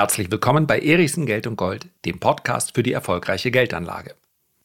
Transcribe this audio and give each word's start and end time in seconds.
Herzlich 0.00 0.30
willkommen 0.30 0.66
bei 0.66 0.78
Erichsen 0.78 1.26
Geld 1.26 1.46
und 1.46 1.56
Gold, 1.56 1.88
dem 2.06 2.20
Podcast 2.20 2.74
für 2.74 2.82
die 2.82 2.94
erfolgreiche 2.94 3.50
Geldanlage. 3.50 4.14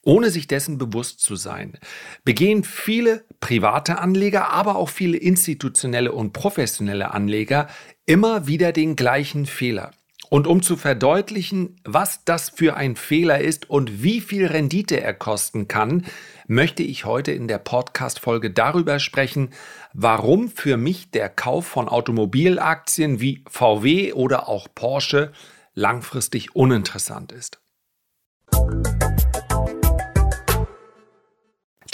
Ohne 0.00 0.30
sich 0.30 0.48
dessen 0.48 0.78
bewusst 0.78 1.20
zu 1.20 1.36
sein, 1.36 1.76
begehen 2.24 2.64
viele 2.64 3.22
private 3.38 3.98
Anleger, 3.98 4.50
aber 4.50 4.76
auch 4.76 4.88
viele 4.88 5.18
institutionelle 5.18 6.12
und 6.12 6.32
professionelle 6.32 7.10
Anleger 7.10 7.68
immer 8.06 8.46
wieder 8.46 8.72
den 8.72 8.96
gleichen 8.96 9.44
Fehler. 9.44 9.90
Und 10.28 10.46
um 10.46 10.62
zu 10.62 10.76
verdeutlichen, 10.76 11.76
was 11.84 12.24
das 12.24 12.50
für 12.50 12.76
ein 12.76 12.96
Fehler 12.96 13.40
ist 13.40 13.70
und 13.70 14.02
wie 14.02 14.20
viel 14.20 14.46
Rendite 14.46 15.00
er 15.00 15.14
kosten 15.14 15.68
kann, 15.68 16.04
möchte 16.48 16.82
ich 16.82 17.04
heute 17.04 17.32
in 17.32 17.48
der 17.48 17.58
Podcast-Folge 17.58 18.50
darüber 18.50 18.98
sprechen, 18.98 19.50
warum 19.92 20.48
für 20.48 20.76
mich 20.76 21.10
der 21.10 21.28
Kauf 21.28 21.66
von 21.66 21.88
Automobilaktien 21.88 23.20
wie 23.20 23.44
VW 23.48 24.12
oder 24.12 24.48
auch 24.48 24.68
Porsche 24.74 25.32
langfristig 25.74 26.56
uninteressant 26.56 27.32
ist. 27.32 27.60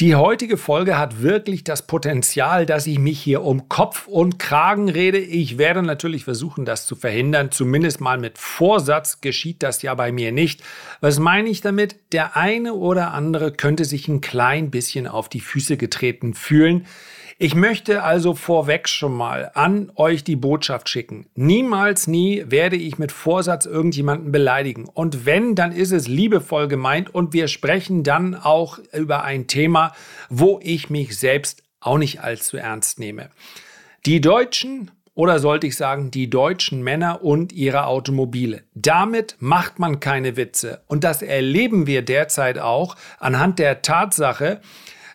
Die 0.02 0.16
heutige 0.16 0.56
Folge 0.56 0.98
hat 0.98 1.23
wirklich 1.23 1.62
das 1.62 1.87
Potenzial, 1.87 2.66
dass 2.66 2.88
ich 2.88 2.98
mich 2.98 3.20
hier 3.20 3.45
um 3.45 3.69
Kopf 3.69 4.09
und 4.09 4.41
Kragen 4.41 4.88
rede. 4.88 5.19
Ich 5.19 5.59
werde 5.59 5.80
natürlich 5.80 6.25
versuchen, 6.25 6.65
das 6.65 6.87
zu 6.87 6.97
verhindern. 6.97 7.52
Zumindest 7.52 8.01
mal 8.01 8.19
mit 8.19 8.37
Vorsatz 8.37 9.20
geschieht 9.20 9.62
das 9.62 9.80
ja 9.83 9.95
bei 9.95 10.11
mir 10.11 10.33
nicht. 10.33 10.61
Was 11.01 11.20
meine 11.20 11.48
ich 11.48 11.61
damit? 11.61 11.95
Der 12.11 12.37
eine 12.37 12.75
oder 12.75 13.12
andere 13.12 13.52
könnte 13.52 13.84
sich 13.84 14.09
ein 14.09 14.20
klein 14.20 14.73
bisschen 14.73 15.06
auf 15.06 15.28
die 15.28 15.38
Füße 15.38 15.77
getreten 15.77 16.34
fühlen. 16.34 16.84
Ich 17.42 17.56
möchte 17.56 18.05
also 18.05 18.37
vorweg 18.37 18.88
schon 18.88 19.14
mal 19.14 19.50
an 19.55 19.91
euch 19.96 20.23
die 20.23 20.37
Botschaft 20.37 20.88
schicken. 20.88 21.27
Niemals 21.34 22.06
nie 22.06 22.45
werde 22.46 22.77
ich 22.77 22.98
mit 22.98 23.10
Vorsatz 23.10 23.66
irgendjemanden 23.66 24.30
beleidigen. 24.30 24.84
Und 24.84 25.27
wenn, 25.27 25.56
dann 25.56 25.72
ist 25.72 25.91
es 25.91 26.06
liebevoll 26.06 26.69
gemeint 26.69 27.12
und 27.12 27.33
wir 27.33 27.48
sprechen 27.48 28.05
dann 28.05 28.36
auch 28.36 28.78
über 28.92 29.25
ein 29.25 29.48
Thema, 29.48 29.92
wo 30.31 30.61
ich 30.62 30.89
mich 30.89 31.19
selbst 31.19 31.64
auch 31.81 31.98
nicht 31.98 32.20
allzu 32.20 32.58
ernst 32.58 33.00
nehme. 33.00 33.28
Die 34.06 34.20
Deutschen 34.20 34.92
oder 35.14 35.41
sollte 35.41 35.66
ich 35.66 35.77
sagen, 35.77 36.12
die 36.12 36.31
deutschen 36.31 36.81
Männer 36.83 37.25
und 37.25 37.53
ihre 37.53 37.86
Automobile. 37.86 38.62
Damit 38.75 39.34
macht 39.41 39.81
man 39.81 39.98
keine 39.98 40.36
Witze. 40.36 40.83
Und 40.86 41.03
das 41.03 41.22
erleben 41.22 41.88
wir 41.88 42.03
derzeit 42.03 42.61
auch 42.61 42.94
anhand 43.19 43.59
der 43.59 43.83
Tatsache, 43.83 44.61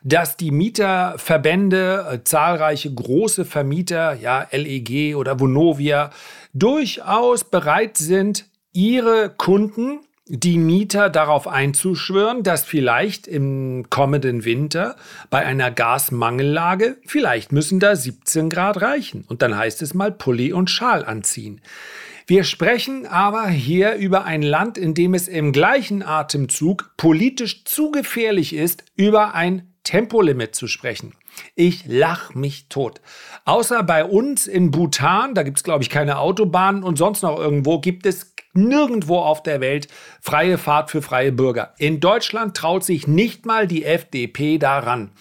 dass 0.03 0.37
die 0.37 0.51
Mieterverbände, 0.51 2.05
äh, 2.11 2.23
zahlreiche 2.23 2.93
große 2.93 3.45
Vermieter, 3.45 4.13
ja, 4.13 4.47
LEG 4.51 5.15
oder 5.15 5.39
Vonovia, 5.39 6.11
durchaus 6.53 7.43
bereit 7.43 7.97
sind, 7.97 8.45
ihre 8.73 9.29
Kunden, 9.35 9.99
die 10.29 10.57
Mieter 10.57 11.09
darauf 11.09 11.47
einzuschwören, 11.47 12.43
dass 12.43 12.65
vielleicht 12.65 13.27
im 13.27 13.89
kommenden 13.89 14.43
Winter 14.43 14.97
bei 15.29 15.45
einer 15.45 15.71
Gasmangellage, 15.71 16.97
vielleicht 17.05 17.51
müssen 17.51 17.79
da 17.79 17.95
17 17.95 18.49
Grad 18.49 18.81
reichen. 18.81 19.23
Und 19.27 19.41
dann 19.41 19.57
heißt 19.57 19.81
es 19.81 19.93
mal 19.93 20.11
Pulli 20.11 20.51
und 20.51 20.69
Schal 20.69 21.05
anziehen. 21.05 21.61
Wir 22.25 22.43
sprechen 22.43 23.05
aber 23.05 23.47
hier 23.47 23.95
über 23.95 24.25
ein 24.25 24.41
Land, 24.41 24.77
in 24.77 24.93
dem 24.93 25.13
es 25.13 25.29
im 25.29 25.53
gleichen 25.53 26.03
Atemzug 26.03 26.91
politisch 26.97 27.63
zu 27.63 27.89
gefährlich 27.91 28.53
ist, 28.53 28.83
über 28.97 29.33
ein 29.33 29.73
Tempolimit 29.87 30.53
zu 30.53 30.67
sprechen. 30.67 31.13
Ich 31.55 31.85
lach 31.87 32.35
mich 32.35 32.67
tot. 32.67 32.99
Außer 33.45 33.83
bei 33.83 34.03
uns 34.03 34.45
in 34.45 34.69
Bhutan, 34.69 35.33
da 35.33 35.43
gibt 35.43 35.59
es, 35.59 35.63
glaube 35.63 35.81
ich, 35.81 35.89
keine 35.89 36.19
Autobahnen 36.19 36.83
und 36.83 36.97
sonst 36.97 37.21
noch 37.21 37.39
irgendwo 37.39 37.79
gibt 37.79 38.05
es 38.05 38.33
nirgendwo 38.53 39.19
auf 39.19 39.43
der 39.43 39.61
Welt 39.61 39.87
freie 40.19 40.57
Fahrt 40.57 40.91
für 40.91 41.01
freie 41.01 41.31
Bürger. 41.31 41.73
In 41.77 42.01
Deutschland 42.01 42.57
traut 42.57 42.83
sich 42.83 43.07
nicht 43.07 43.45
mal 43.45 43.65
die 43.65 43.85
FDP 43.85 44.57
daran, 44.57 45.11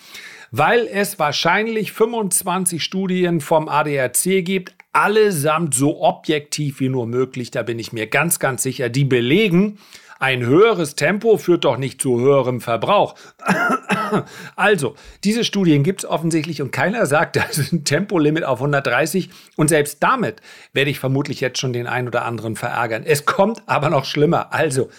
weil 0.51 0.89
es 0.93 1.21
wahrscheinlich 1.21 1.93
25 1.93 2.83
Studien 2.83 3.41
vom 3.41 3.69
ADAC 3.69 4.45
gibt, 4.45 4.75
allesamt 4.93 5.75
so 5.75 6.03
objektiv 6.03 6.81
wie 6.81 6.89
nur 6.89 7.07
möglich, 7.07 7.53
da 7.53 7.63
bin 7.63 7.79
ich 7.79 7.93
mir 7.93 8.09
ganz, 8.09 8.41
ganz 8.41 8.65
sicher, 8.65 8.89
die 8.89 9.05
belegen, 9.05 9.79
ein 10.19 10.45
höheres 10.45 10.95
Tempo 10.97 11.37
führt 11.37 11.65
doch 11.65 11.77
nicht 11.77 12.01
zu 12.01 12.19
höherem 12.19 12.61
Verbrauch. 12.61 13.15
also, 14.56 14.94
diese 15.25 15.44
Studien 15.44 15.83
gibt 15.83 16.05
es 16.05 16.11
offensichtlich 16.11 16.62
und 16.62 16.71
keiner 16.71 17.06
sagt, 17.06 17.37
das 17.37 17.59
ist 17.59 17.72
ein 17.72 17.84
Tempolimit 17.84 18.44
auf 18.44 18.61
130 18.61 19.31
und 19.56 19.69
selbst 19.69 20.03
damit 20.03 20.41
werde 20.72 20.91
ich 20.91 20.99
vermutlich 20.99 21.41
jetzt 21.41 21.59
schon 21.59 21.72
den 21.72 21.87
einen 21.87 22.09
oder 22.09 22.25
anderen 22.25 22.56
verärgern. 22.56 23.05
Es 23.05 23.27
kommt 23.27 23.62
aber 23.66 23.91
noch 23.91 24.05
schlimmer. 24.05 24.53
Also, 24.53 24.91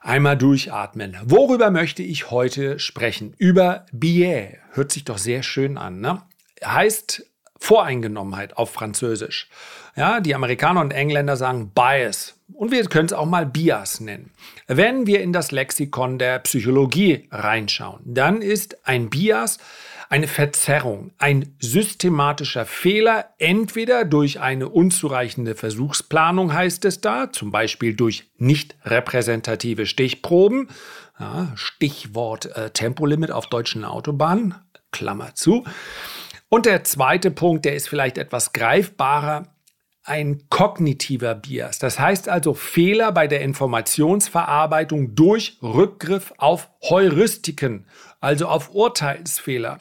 einmal 0.00 0.36
durchatmen. 0.36 1.16
Worüber 1.24 1.70
möchte 1.70 2.02
ich 2.02 2.30
heute 2.30 2.78
sprechen? 2.78 3.34
Über 3.38 3.86
Billet. 3.92 4.58
Hört 4.72 4.92
sich 4.92 5.04
doch 5.04 5.18
sehr 5.18 5.42
schön 5.42 5.78
an, 5.78 6.00
ne? 6.00 6.22
Heißt 6.64 7.26
Voreingenommenheit 7.58 8.56
auf 8.56 8.72
Französisch. 8.72 9.48
Ja, 9.94 10.20
die 10.20 10.34
Amerikaner 10.34 10.80
und 10.80 10.92
Engländer 10.92 11.36
sagen 11.36 11.70
Bias. 11.74 12.34
Und 12.54 12.72
wir 12.72 12.84
können 12.86 13.06
es 13.06 13.12
auch 13.12 13.26
mal 13.26 13.46
Bias 13.46 14.00
nennen. 14.00 14.30
Wenn 14.66 15.06
wir 15.06 15.20
in 15.20 15.32
das 15.32 15.50
Lexikon 15.50 16.18
der 16.18 16.38
Psychologie 16.40 17.28
reinschauen, 17.30 18.00
dann 18.04 18.42
ist 18.42 18.86
ein 18.86 19.10
Bias 19.10 19.58
eine 20.12 20.28
Verzerrung, 20.28 21.12
ein 21.16 21.56
systematischer 21.58 22.66
Fehler, 22.66 23.30
entweder 23.38 24.04
durch 24.04 24.40
eine 24.40 24.68
unzureichende 24.68 25.54
Versuchsplanung 25.54 26.52
heißt 26.52 26.84
es 26.84 27.00
da, 27.00 27.32
zum 27.32 27.50
Beispiel 27.50 27.94
durch 27.94 28.30
nicht 28.36 28.76
repräsentative 28.84 29.86
Stichproben, 29.86 30.68
ja, 31.18 31.50
Stichwort 31.54 32.54
äh, 32.54 32.68
Tempolimit 32.68 33.30
auf 33.30 33.46
deutschen 33.46 33.86
Autobahnen, 33.86 34.54
Klammer 34.90 35.34
zu. 35.34 35.64
Und 36.50 36.66
der 36.66 36.84
zweite 36.84 37.30
Punkt, 37.30 37.64
der 37.64 37.74
ist 37.74 37.88
vielleicht 37.88 38.18
etwas 38.18 38.52
greifbarer, 38.52 39.46
ein 40.04 40.42
kognitiver 40.48 41.34
Bias. 41.34 41.78
Das 41.78 41.98
heißt 41.98 42.28
also 42.28 42.54
Fehler 42.54 43.12
bei 43.12 43.26
der 43.26 43.40
Informationsverarbeitung 43.42 45.14
durch 45.14 45.58
Rückgriff 45.62 46.32
auf 46.38 46.70
Heuristiken, 46.82 47.86
also 48.20 48.46
auf 48.46 48.74
Urteilsfehler. 48.74 49.78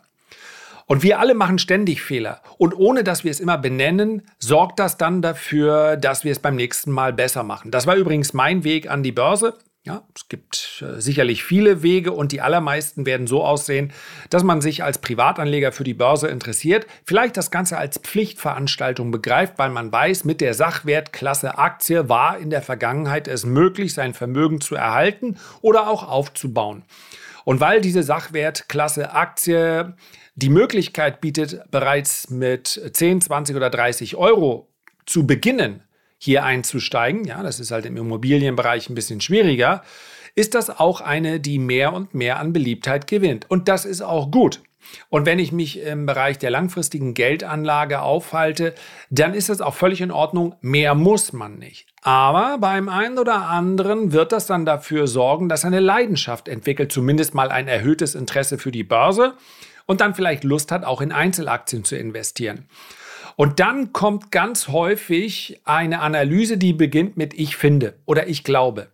Und 0.85 1.03
wir 1.03 1.19
alle 1.19 1.35
machen 1.35 1.57
ständig 1.57 2.01
Fehler. 2.01 2.41
Und 2.57 2.75
ohne 2.75 3.03
dass 3.03 3.23
wir 3.23 3.31
es 3.31 3.39
immer 3.39 3.57
benennen, 3.57 4.23
sorgt 4.39 4.77
das 4.77 4.97
dann 4.97 5.21
dafür, 5.21 5.95
dass 5.95 6.25
wir 6.25 6.33
es 6.33 6.39
beim 6.39 6.55
nächsten 6.55 6.91
Mal 6.91 7.13
besser 7.13 7.43
machen. 7.43 7.71
Das 7.71 7.87
war 7.87 7.95
übrigens 7.95 8.33
mein 8.33 8.63
Weg 8.63 8.89
an 8.89 9.01
die 9.01 9.13
Börse. 9.13 9.57
Ja, 9.83 10.03
es 10.15 10.29
gibt 10.29 10.83
äh, 10.85 11.01
sicherlich 11.01 11.43
viele 11.43 11.81
Wege 11.81 12.11
und 12.11 12.31
die 12.31 12.41
allermeisten 12.41 13.07
werden 13.07 13.25
so 13.25 13.43
aussehen, 13.43 13.91
dass 14.29 14.43
man 14.43 14.61
sich 14.61 14.83
als 14.83 14.99
Privatanleger 14.99 15.71
für 15.71 15.83
die 15.83 15.95
Börse 15.95 16.27
interessiert, 16.27 16.85
vielleicht 17.03 17.35
das 17.35 17.49
Ganze 17.49 17.79
als 17.79 17.97
Pflichtveranstaltung 17.97 19.09
begreift, 19.09 19.57
weil 19.57 19.71
man 19.71 19.91
weiß, 19.91 20.23
mit 20.23 20.39
der 20.39 20.53
Sachwertklasse 20.53 21.57
Aktie 21.57 22.09
war 22.09 22.37
in 22.37 22.51
der 22.51 22.61
Vergangenheit 22.61 23.27
es 23.27 23.43
möglich, 23.43 23.95
sein 23.95 24.13
Vermögen 24.13 24.61
zu 24.61 24.75
erhalten 24.75 25.37
oder 25.61 25.89
auch 25.89 26.07
aufzubauen. 26.07 26.83
Und 27.43 27.59
weil 27.59 27.81
diese 27.81 28.03
Sachwertklasse 28.03 29.13
Aktie 29.13 29.95
die 30.35 30.49
Möglichkeit 30.49 31.21
bietet, 31.21 31.59
bereits 31.71 32.29
mit 32.29 32.79
10, 32.93 33.21
20 33.21 33.55
oder 33.55 33.71
30 33.71 34.15
Euro 34.15 34.69
zu 35.07 35.25
beginnen, 35.25 35.81
hier 36.23 36.43
einzusteigen, 36.43 37.25
ja, 37.25 37.41
das 37.41 37.59
ist 37.59 37.71
halt 37.71 37.87
im 37.87 37.97
Immobilienbereich 37.97 38.89
ein 38.89 38.95
bisschen 38.95 39.21
schwieriger, 39.21 39.81
ist 40.35 40.53
das 40.53 40.69
auch 40.69 41.01
eine, 41.01 41.39
die 41.39 41.57
mehr 41.57 41.93
und 41.93 42.13
mehr 42.13 42.39
an 42.39 42.53
Beliebtheit 42.53 43.07
gewinnt. 43.07 43.49
Und 43.49 43.67
das 43.67 43.85
ist 43.85 44.01
auch 44.01 44.29
gut. 44.29 44.61
Und 45.09 45.25
wenn 45.25 45.39
ich 45.39 45.51
mich 45.51 45.79
im 45.79 46.05
Bereich 46.05 46.37
der 46.37 46.51
langfristigen 46.51 47.15
Geldanlage 47.15 48.01
aufhalte, 48.01 48.75
dann 49.09 49.33
ist 49.33 49.49
das 49.49 49.61
auch 49.61 49.73
völlig 49.73 50.01
in 50.01 50.11
Ordnung. 50.11 50.55
Mehr 50.61 50.93
muss 50.93 51.33
man 51.33 51.57
nicht. 51.57 51.87
Aber 52.03 52.59
beim 52.59 52.87
einen 52.87 53.17
oder 53.17 53.47
anderen 53.47 54.11
wird 54.11 54.31
das 54.31 54.45
dann 54.45 54.63
dafür 54.63 55.07
sorgen, 55.07 55.49
dass 55.49 55.65
eine 55.65 55.79
Leidenschaft 55.79 56.47
entwickelt, 56.47 56.91
zumindest 56.91 57.33
mal 57.33 57.49
ein 57.49 57.67
erhöhtes 57.67 58.13
Interesse 58.13 58.59
für 58.59 58.71
die 58.71 58.83
Börse 58.83 59.33
und 59.87 60.01
dann 60.01 60.13
vielleicht 60.13 60.43
Lust 60.43 60.71
hat, 60.71 60.85
auch 60.85 61.01
in 61.01 61.11
Einzelaktien 61.11 61.83
zu 61.83 61.97
investieren. 61.97 62.67
Und 63.35 63.59
dann 63.59 63.93
kommt 63.93 64.31
ganz 64.31 64.67
häufig 64.67 65.61
eine 65.63 66.01
Analyse, 66.01 66.57
die 66.57 66.73
beginnt 66.73 67.17
mit 67.17 67.33
Ich 67.33 67.55
finde 67.55 67.95
oder 68.05 68.27
Ich 68.27 68.43
glaube. 68.43 68.87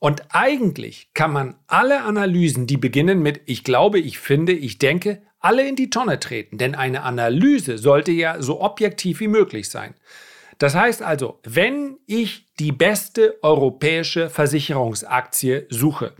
Und 0.00 0.22
eigentlich 0.30 1.08
kann 1.14 1.32
man 1.32 1.54
alle 1.66 2.02
Analysen, 2.02 2.66
die 2.66 2.76
beginnen 2.76 3.20
mit 3.20 3.40
Ich 3.46 3.64
glaube, 3.64 3.98
ich 3.98 4.18
finde, 4.18 4.52
ich 4.52 4.78
denke, 4.78 5.22
alle 5.40 5.66
in 5.66 5.76
die 5.76 5.90
Tonne 5.90 6.20
treten. 6.20 6.58
Denn 6.58 6.74
eine 6.74 7.02
Analyse 7.02 7.78
sollte 7.78 8.12
ja 8.12 8.42
so 8.42 8.60
objektiv 8.60 9.20
wie 9.20 9.28
möglich 9.28 9.70
sein. 9.70 9.94
Das 10.58 10.74
heißt 10.74 11.02
also, 11.02 11.40
wenn 11.44 11.98
ich 12.06 12.46
die 12.58 12.72
beste 12.72 13.38
europäische 13.42 14.30
Versicherungsaktie 14.30 15.66
suche, 15.68 16.12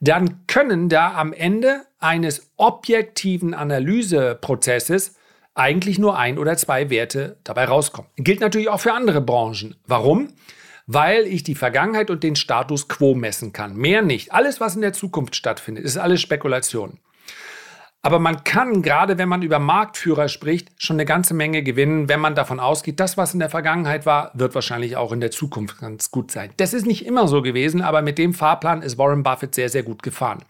dann 0.00 0.46
können 0.46 0.88
da 0.88 1.14
am 1.14 1.32
Ende 1.32 1.82
eines 1.98 2.50
objektiven 2.56 3.54
Analyseprozesses 3.54 5.14
eigentlich 5.54 5.98
nur 5.98 6.18
ein 6.18 6.38
oder 6.38 6.56
zwei 6.56 6.90
Werte 6.90 7.36
dabei 7.44 7.64
rauskommen. 7.64 8.10
Gilt 8.16 8.40
natürlich 8.40 8.68
auch 8.68 8.80
für 8.80 8.92
andere 8.92 9.20
Branchen. 9.20 9.76
Warum? 9.86 10.28
weil 10.86 11.26
ich 11.26 11.42
die 11.42 11.54
Vergangenheit 11.54 12.10
und 12.10 12.22
den 12.22 12.36
Status 12.36 12.88
quo 12.88 13.14
messen 13.14 13.52
kann. 13.52 13.76
Mehr 13.76 14.02
nicht. 14.02 14.32
Alles, 14.32 14.60
was 14.60 14.74
in 14.74 14.82
der 14.82 14.92
Zukunft 14.92 15.36
stattfindet, 15.36 15.84
ist 15.84 15.96
alles 15.96 16.20
Spekulation. 16.20 16.98
Aber 18.04 18.18
man 18.18 18.42
kann, 18.42 18.82
gerade 18.82 19.16
wenn 19.16 19.28
man 19.28 19.42
über 19.42 19.60
Marktführer 19.60 20.28
spricht, 20.28 20.70
schon 20.76 20.96
eine 20.96 21.04
ganze 21.04 21.34
Menge 21.34 21.62
gewinnen, 21.62 22.08
wenn 22.08 22.18
man 22.18 22.34
davon 22.34 22.58
ausgeht, 22.58 22.98
das, 22.98 23.16
was 23.16 23.32
in 23.32 23.38
der 23.38 23.48
Vergangenheit 23.48 24.06
war, 24.06 24.32
wird 24.34 24.56
wahrscheinlich 24.56 24.96
auch 24.96 25.12
in 25.12 25.20
der 25.20 25.30
Zukunft 25.30 25.78
ganz 25.78 26.10
gut 26.10 26.32
sein. 26.32 26.50
Das 26.56 26.74
ist 26.74 26.84
nicht 26.84 27.06
immer 27.06 27.28
so 27.28 27.42
gewesen, 27.42 27.80
aber 27.80 28.02
mit 28.02 28.18
dem 28.18 28.34
Fahrplan 28.34 28.82
ist 28.82 28.98
Warren 28.98 29.22
Buffett 29.22 29.54
sehr, 29.54 29.68
sehr 29.68 29.84
gut 29.84 30.02
gefahren. 30.02 30.42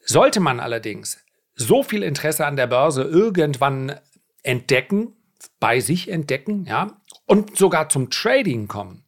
Sollte 0.00 0.40
man 0.40 0.58
allerdings 0.58 1.21
so 1.54 1.82
viel 1.82 2.02
Interesse 2.02 2.46
an 2.46 2.56
der 2.56 2.66
Börse 2.66 3.02
irgendwann 3.02 3.98
entdecken, 4.42 5.14
bei 5.60 5.80
sich 5.80 6.08
entdecken, 6.08 6.64
ja, 6.68 6.98
und 7.26 7.56
sogar 7.56 7.88
zum 7.88 8.10
Trading 8.10 8.68
kommen, 8.68 9.04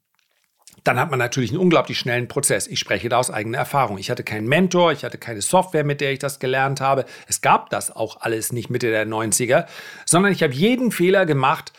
dann 0.85 1.01
hat 1.01 1.11
man 1.11 1.19
natürlich 1.19 1.51
einen 1.51 1.61
unglaublich 1.61 1.99
schnellen 1.99 2.29
Prozess. 2.29 2.67
Ich 2.67 2.79
spreche 2.79 3.09
da 3.09 3.19
aus 3.19 3.31
eigener 3.31 3.59
Erfahrung. 3.59 3.97
Ich 3.97 4.11
hatte 4.11 4.23
keinen 4.23 4.47
Mentor, 4.47 4.93
ich 4.93 5.03
hatte 5.03 5.17
keine 5.17 5.41
Software, 5.41 5.83
mit 5.83 6.03
der 6.03 6.13
ich 6.13 6.19
das 6.19 6.39
gelernt 6.39 6.81
habe. 6.83 7.07
Es 7.27 7.41
gab 7.41 7.71
das 7.71 7.91
auch 7.91 8.21
alles 8.21 8.53
nicht 8.53 8.69
Mitte 8.69 8.91
der 8.91 9.07
90er, 9.07 9.67
sondern 10.05 10.33
ich 10.33 10.43
habe 10.43 10.53
jeden 10.53 10.93
Fehler 10.93 11.25
gemacht, 11.25 11.73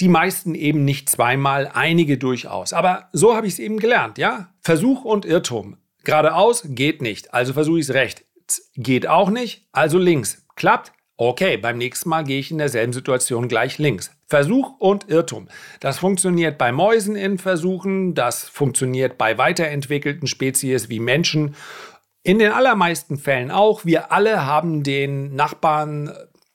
die 0.00 0.08
meisten 0.08 0.54
eben 0.54 0.84
nicht 0.84 1.08
zweimal, 1.08 1.70
einige 1.72 2.18
durchaus. 2.18 2.72
Aber 2.72 3.08
so 3.12 3.34
habe 3.34 3.46
ich 3.46 3.54
es 3.54 3.58
eben 3.58 3.78
gelernt, 3.78 4.18
ja? 4.18 4.48
Versuch 4.60 5.04
und 5.04 5.24
Irrtum. 5.24 5.78
Geradeaus 6.02 6.64
geht 6.66 7.00
nicht, 7.00 7.32
also 7.32 7.54
versuche 7.54 7.78
ich 7.78 7.88
es 7.88 7.94
recht. 7.94 8.24
Geht 8.76 9.06
auch 9.06 9.30
nicht, 9.30 9.68
also 9.72 9.98
links. 9.98 10.46
Klappt, 10.56 10.92
Okay, 11.16 11.56
beim 11.56 11.78
nächsten 11.78 12.08
Mal 12.08 12.24
gehe 12.24 12.40
ich 12.40 12.50
in 12.50 12.58
derselben 12.58 12.92
Situation 12.92 13.46
gleich 13.46 13.78
links. 13.78 14.10
Versuch 14.26 14.72
und 14.80 15.08
Irrtum. 15.08 15.46
Das 15.78 15.98
funktioniert 15.98 16.58
bei 16.58 16.72
Mäusen 16.72 17.14
in 17.14 17.38
Versuchen, 17.38 18.14
das 18.14 18.42
funktioniert 18.48 19.16
bei 19.16 19.38
weiterentwickelten 19.38 20.26
Spezies 20.26 20.88
wie 20.88 20.98
Menschen. 20.98 21.54
In 22.24 22.40
den 22.40 22.50
allermeisten 22.50 23.16
Fällen 23.16 23.52
auch. 23.52 23.84
Wir 23.84 24.10
alle 24.10 24.44
haben 24.44 24.82
den 24.82 25.36
Nachbarn 25.36 26.12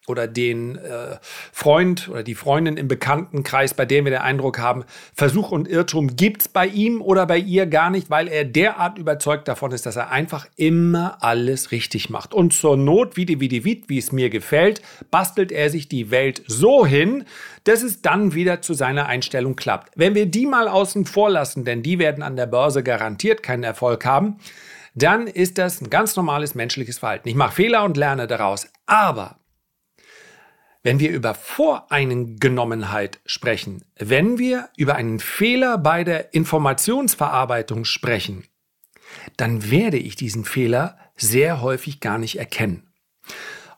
oder 0.10 0.28
den 0.28 0.78
äh, 0.78 1.18
Freund 1.52 2.10
oder 2.10 2.24
die 2.24 2.36
Freundin 2.36 2.78
im 2.78 2.88
Bekanntenkreis, 2.88 3.74
bei 3.74 3.86
dem 3.86 4.06
wir 4.06 4.12
den 4.12 4.22
Eindruck 4.22 4.60
haben, 4.60 4.84
Versuch 5.14 5.52
und 5.52 5.68
Irrtum 5.68 6.16
gibt 6.16 6.42
es 6.42 6.48
bei 6.48 6.68
ihm 6.68 7.02
oder 7.02 7.26
bei 7.26 7.38
ihr 7.38 7.66
gar 7.68 7.90
nicht, 7.90 8.10
weil 8.10 8.28
er 8.28 8.46
derart 8.46 8.98
überzeugt 8.98 9.48
davon 9.48 9.72
ist, 9.72 9.86
dass 9.86 9.96
er 9.96 10.12
einfach 10.12 10.48
immer 10.56 11.18
alles 11.22 11.72
richtig 11.72 12.10
macht. 12.10 12.34
Und 12.34 12.54
zur 12.54 12.78
Not, 12.78 13.16
wie 13.18 13.26
die, 13.26 13.40
wie 13.40 13.48
die, 13.48 13.64
wie 13.64 13.98
es 13.98 14.12
mir 14.12 14.30
gefällt, 14.30 14.82
bastelt 15.12 15.52
er 15.52 15.70
sich 15.70 15.88
die 15.88 16.12
Welt 16.12 16.44
so 16.48 16.86
hin, 16.86 17.26
dass 17.64 17.84
es 17.84 18.02
dann 18.02 18.34
wieder 18.34 18.62
zu 18.62 18.74
seiner 18.74 19.06
Einstellung 19.06 19.56
klappt. 19.56 19.92
Wenn 19.96 20.16
wir 20.16 20.26
die 20.26 20.46
mal 20.46 20.68
außen 20.68 21.06
vor 21.06 21.30
lassen, 21.30 21.66
denn 21.66 21.84
die 21.84 22.00
werden 22.00 22.24
an 22.24 22.36
der 22.36 22.48
Börse 22.48 22.84
garantiert 22.84 23.44
keinen 23.44 23.64
Erfolg 23.64 24.06
haben, 24.06 24.38
dann 24.96 25.28
ist 25.28 25.58
das 25.58 25.82
ein 25.82 25.90
ganz 25.90 26.16
normales 26.16 26.56
menschliches 26.56 27.00
Verhalten. 27.00 27.30
Ich 27.30 27.36
mache 27.36 27.56
Fehler 27.56 27.84
und 27.84 27.98
lerne 27.98 28.28
daraus. 28.28 28.68
Aber 28.86 29.39
wenn 30.84 31.00
wir 31.00 31.12
über 31.12 31.34
Voreingenommenheit 31.34 33.20
sprechen, 33.26 33.84
wenn 33.98 34.38
wir 34.38 34.70
über 34.78 34.96
einen 34.96 35.20
Fehler 35.20 35.78
bei 35.78 36.04
der 36.04 36.34
Informationsverarbeitung 36.34 37.86
sprechen, 37.86 38.46
dann 39.38 39.70
werde 39.70 39.98
ich 39.98 40.16
diesen 40.16 40.46
Fehler 40.46 40.98
sehr 41.16 41.62
häufig 41.62 42.00
gar 42.00 42.18
nicht 42.18 42.38
erkennen. 42.40 42.90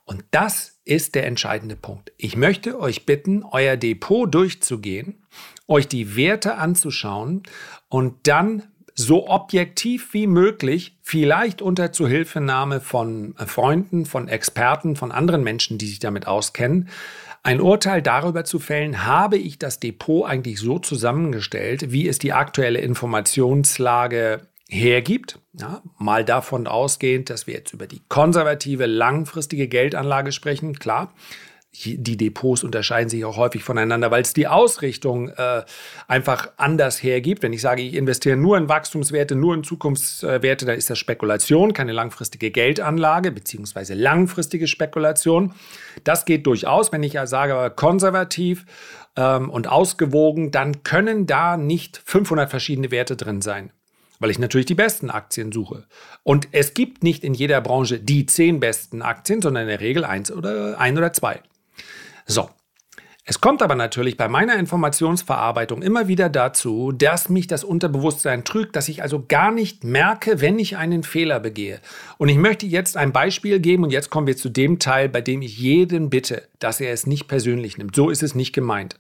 Und 0.06 0.24
das 0.32 0.82
ist 0.84 1.16
der 1.16 1.26
entscheidende 1.26 1.76
Punkt. 1.76 2.12
Ich 2.18 2.36
möchte 2.36 2.80
euch 2.80 3.06
bitten, 3.06 3.44
euer 3.44 3.78
Depot 3.78 4.32
durchzugehen, 4.34 5.26
euch 5.68 5.88
die 5.88 6.16
Werte 6.16 6.56
anzuschauen 6.56 7.44
und 7.88 8.28
dann 8.28 8.71
so 8.96 9.28
objektiv 9.28 10.14
wie 10.14 10.28
möglich, 10.28 10.98
vielleicht 11.02 11.62
unter 11.62 11.92
Zuhilfenahme 11.92 12.82
von 12.82 13.36
äh, 13.38 13.46
Freunden, 13.46 14.06
von 14.06 14.28
Experten, 14.28 14.96
von 14.96 15.12
anderen 15.12 15.44
Menschen, 15.44 15.78
die 15.78 15.88
sich 15.88 16.00
damit 16.00 16.28
auskennen, 16.28 16.90
ein 17.44 17.60
Urteil 17.60 18.02
darüber 18.02 18.44
zu 18.44 18.60
fällen, 18.60 19.06
habe 19.06 19.38
ich 19.38 19.58
das 19.58 19.80
Depot 19.80 20.26
eigentlich 20.26 20.60
so 20.60 20.78
zusammengestellt, 20.78 21.92
wie 21.92 22.08
es 22.08 22.20
die 22.20 22.34
aktuelle 22.34 22.80
Informationslage 22.80 24.42
hergibt. 24.70 25.40
Ja, 25.54 25.82
mal 25.98 26.24
davon 26.24 26.68
ausgehend, 26.68 27.30
dass 27.30 27.48
wir 27.48 27.56
jetzt 27.56 27.74
über 27.74 27.88
die 27.88 28.02
konservative, 28.10 28.86
langfristige 28.86 29.68
Geldanlage 29.68 30.32
sprechen, 30.32 30.78
klar 30.78 31.14
die 31.74 32.18
Depots 32.18 32.64
unterscheiden 32.64 33.10
sich 33.10 33.24
auch 33.24 33.38
häufig 33.38 33.64
voneinander, 33.64 34.12
weil 34.12 34.24
es 34.24 34.34
die 34.34 34.48
Ausrichtung 34.48 35.30
äh, 35.30 35.64
einfach 36.08 36.50
anders 36.58 37.02
hergibt. 37.02 37.44
Wenn 37.44 37.54
ich 37.54 37.62
sage, 37.62 37.82
ich 37.82 37.96
investiere 37.96 38.36
nur 38.36 38.58
in 38.58 38.68
Wachstumswerte, 38.68 39.36
nur 39.36 39.56
in 39.56 39.64
Zukunftswerte, 39.64 40.66
dann 40.66 40.78
ist 40.78 40.90
das 40.90 41.00
Spekulation, 41.00 41.74
keine 41.74 41.94
langfristige 41.94 42.52
Geldanlage, 42.52 43.32
beziehungsweise 43.32 43.94
langfristige 43.94 44.68
Spekulation. 44.68 45.54
Das 46.04 46.26
geht 46.26 46.46
durchaus. 46.46 46.92
Wenn 46.92 47.04
ich 47.04 47.14
ja 47.14 47.26
sage, 47.26 47.74
konservativ 47.74 48.66
ähm, 49.16 49.50
und 49.50 49.68
ausgewogen, 49.68 50.52
dann 50.52 50.84
können 50.84 51.26
da 51.26 51.56
nicht 51.56 52.02
500 52.06 52.50
verschiedene 52.50 52.92
Werte 52.92 53.16
drin 53.16 53.42
sein 53.42 53.72
weil 54.20 54.30
ich 54.30 54.38
natürlich 54.38 54.68
die 54.68 54.76
besten 54.76 55.10
Aktien 55.10 55.52
suche. 55.52 55.88
Und 56.22 56.50
es 56.52 56.76
gibt 56.76 57.02
nicht 57.02 57.24
in 57.24 57.34
jeder 57.34 57.60
Branche 57.60 57.98
die 57.98 58.28
zehn 58.28 58.60
besten 58.60 59.02
Aktien, 59.02 59.42
sondern 59.42 59.64
in 59.64 59.70
der 59.70 59.80
Regel 59.80 60.06
eins 60.06 60.32
oder 60.32 60.80
ein 60.80 60.96
oder 60.96 61.12
zwei. 61.12 61.42
So. 62.26 62.50
Es 63.24 63.40
kommt 63.40 63.62
aber 63.62 63.76
natürlich 63.76 64.18
bei 64.18 64.28
meiner 64.28 64.58
Informationsverarbeitung 64.58 65.84
immer 65.84 66.08
wieder 66.08 66.28
dazu, 66.28 66.92
dass 66.92 67.30
mich 67.30 67.46
das 67.46 67.64
Unterbewusstsein 67.64 68.44
trügt, 68.44 68.76
dass 68.76 68.90
ich 68.90 69.04
also 69.04 69.24
gar 69.28 69.52
nicht 69.52 69.84
merke, 69.84 70.42
wenn 70.42 70.58
ich 70.58 70.76
einen 70.76 71.04
Fehler 71.04 71.40
begehe. 71.40 71.82
Und 72.18 72.30
ich 72.30 72.38
möchte 72.38 72.66
jetzt 72.66 72.98
ein 72.98 73.14
Beispiel 73.14 73.60
geben 73.60 73.84
und 73.84 73.92
jetzt 73.92 74.10
kommen 74.10 74.26
wir 74.26 74.38
zu 74.38 74.50
dem 74.50 74.80
Teil, 74.80 75.08
bei 75.08 75.22
dem 75.22 75.44
ich 75.44 75.58
jeden 75.60 76.10
bitte, 76.10 76.48
dass 76.58 76.82
er 76.82 76.92
es 76.94 77.06
nicht 77.06 77.28
persönlich 77.28 77.78
nimmt. 77.78 77.96
So 77.96 78.10
ist 78.10 78.24
es 78.24 78.34
nicht 78.34 78.54
gemeint. 78.54 79.00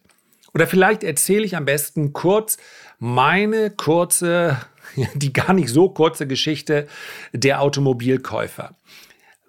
Oder 0.54 0.68
vielleicht 0.68 1.04
erzähle 1.04 1.44
ich 1.44 1.56
am 1.56 1.66
besten 1.66 2.14
kurz 2.14 2.58
meine 3.00 3.72
kurze, 3.72 4.58
die 5.16 5.34
gar 5.34 5.54
nicht 5.54 5.70
so 5.70 5.90
kurze 5.90 6.28
Geschichte 6.28 6.88
der 7.34 7.62
Automobilkäufer. 7.62 8.76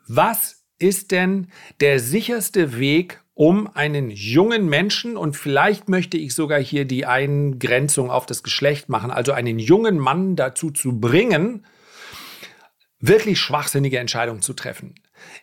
Was 0.09 0.65
ist 0.79 1.11
denn 1.13 1.49
der 1.81 2.01
sicherste 2.01 2.79
Weg, 2.79 3.22
um 3.35 3.67
einen 3.75 4.11
jungen 4.11 4.69
Menschen 4.69 5.17
und 5.17 5.37
vielleicht 5.37 5.89
möchte 5.89 6.19
ich 6.19 6.35
sogar 6.35 6.61
hier 6.61 6.85
die 6.85 7.07
Eingrenzung 7.07 8.11
auf 8.11 8.27
das 8.27 8.43
Geschlecht 8.43 8.89
machen, 8.89 9.11
also 9.11 9.33
einen 9.33 9.59
jungen 9.59 9.99
Mann 9.99 10.37
dazu 10.37 10.71
zu 10.71 11.01
bringen, 11.01 11.65
wirklich 12.99 13.41
schwachsinnige 13.41 13.99
Entscheidungen 13.99 14.43
zu 14.43 14.53
treffen. 14.53 14.95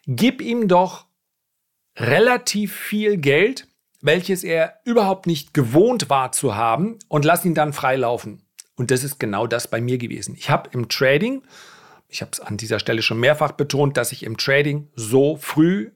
Gib 0.05 0.41
ihm 0.41 0.67
doch 0.67 1.07
relativ 1.97 2.75
viel 2.75 3.17
Geld, 3.17 3.67
welches 4.01 4.43
er 4.43 4.79
überhaupt 4.85 5.27
nicht 5.27 5.53
gewohnt 5.53 6.09
war 6.09 6.31
zu 6.31 6.55
haben 6.55 6.99
und 7.07 7.25
lass 7.25 7.43
ihn 7.43 7.55
dann 7.55 7.73
freilaufen. 7.73 8.43
Und 8.75 8.91
das 8.91 9.03
ist 9.03 9.19
genau 9.19 9.45
das 9.45 9.67
bei 9.67 9.81
mir 9.81 9.97
gewesen. 9.97 10.35
Ich 10.37 10.49
habe 10.49 10.69
im 10.71 10.87
Trading, 10.87 11.41
ich 12.07 12.21
habe 12.21 12.31
es 12.31 12.39
an 12.39 12.55
dieser 12.55 12.79
Stelle 12.79 13.01
schon 13.01 13.19
mehrfach 13.19 13.51
betont, 13.51 13.97
dass 13.97 14.13
ich 14.13 14.23
im 14.23 14.37
Trading 14.37 14.87
so 14.95 15.35
früh 15.35 15.91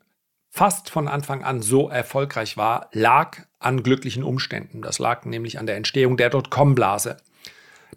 fast 0.55 0.91
von 0.91 1.07
Anfang 1.07 1.43
an 1.43 1.63
so 1.63 1.89
erfolgreich 1.89 2.57
war, 2.57 2.87
lag 2.91 3.39
an 3.57 3.81
glücklichen 3.81 4.21
Umständen. 4.21 4.83
Das 4.83 4.99
lag 4.99 5.25
nämlich 5.25 5.57
an 5.57 5.65
der 5.65 5.77
Entstehung 5.77 6.15
der 6.15 6.29
Dotcom-Blase. 6.29 7.17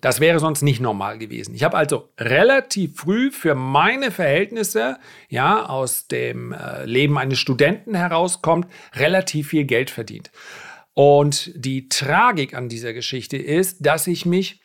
Das 0.01 0.21
wäre 0.21 0.41
sonst 0.41 0.63
nicht 0.63 0.81
normal 0.81 1.19
gewesen. 1.19 1.55
Ich 1.55 1.65
habe 1.65 1.77
also 1.77 2.09
relativ 2.19 2.97
früh 2.97 3.31
für 3.31 3.55
meine 3.55 4.11
Verhältnisse, 4.11 4.97
ja, 5.29 5.67
aus 5.67 6.09
dem 6.09 6.53
äh, 6.53 6.87
Leben 6.87 7.19
eines 7.19 7.39
Studenten 7.39 7.95
herauskommt, 7.95 8.67
relativ 8.95 9.49
viel 9.49 9.65
Geld 9.65 9.91
verdient. 9.91 10.31
Und 10.95 11.53
die 11.55 11.91
Tragik 11.91 12.55
an 12.55 12.71
dieser 12.71 12.95
Geschichte 12.95 13.37
ist, 13.37 13.85
dass 13.85 14.07
ich 14.07 14.25
mich, 14.25 14.63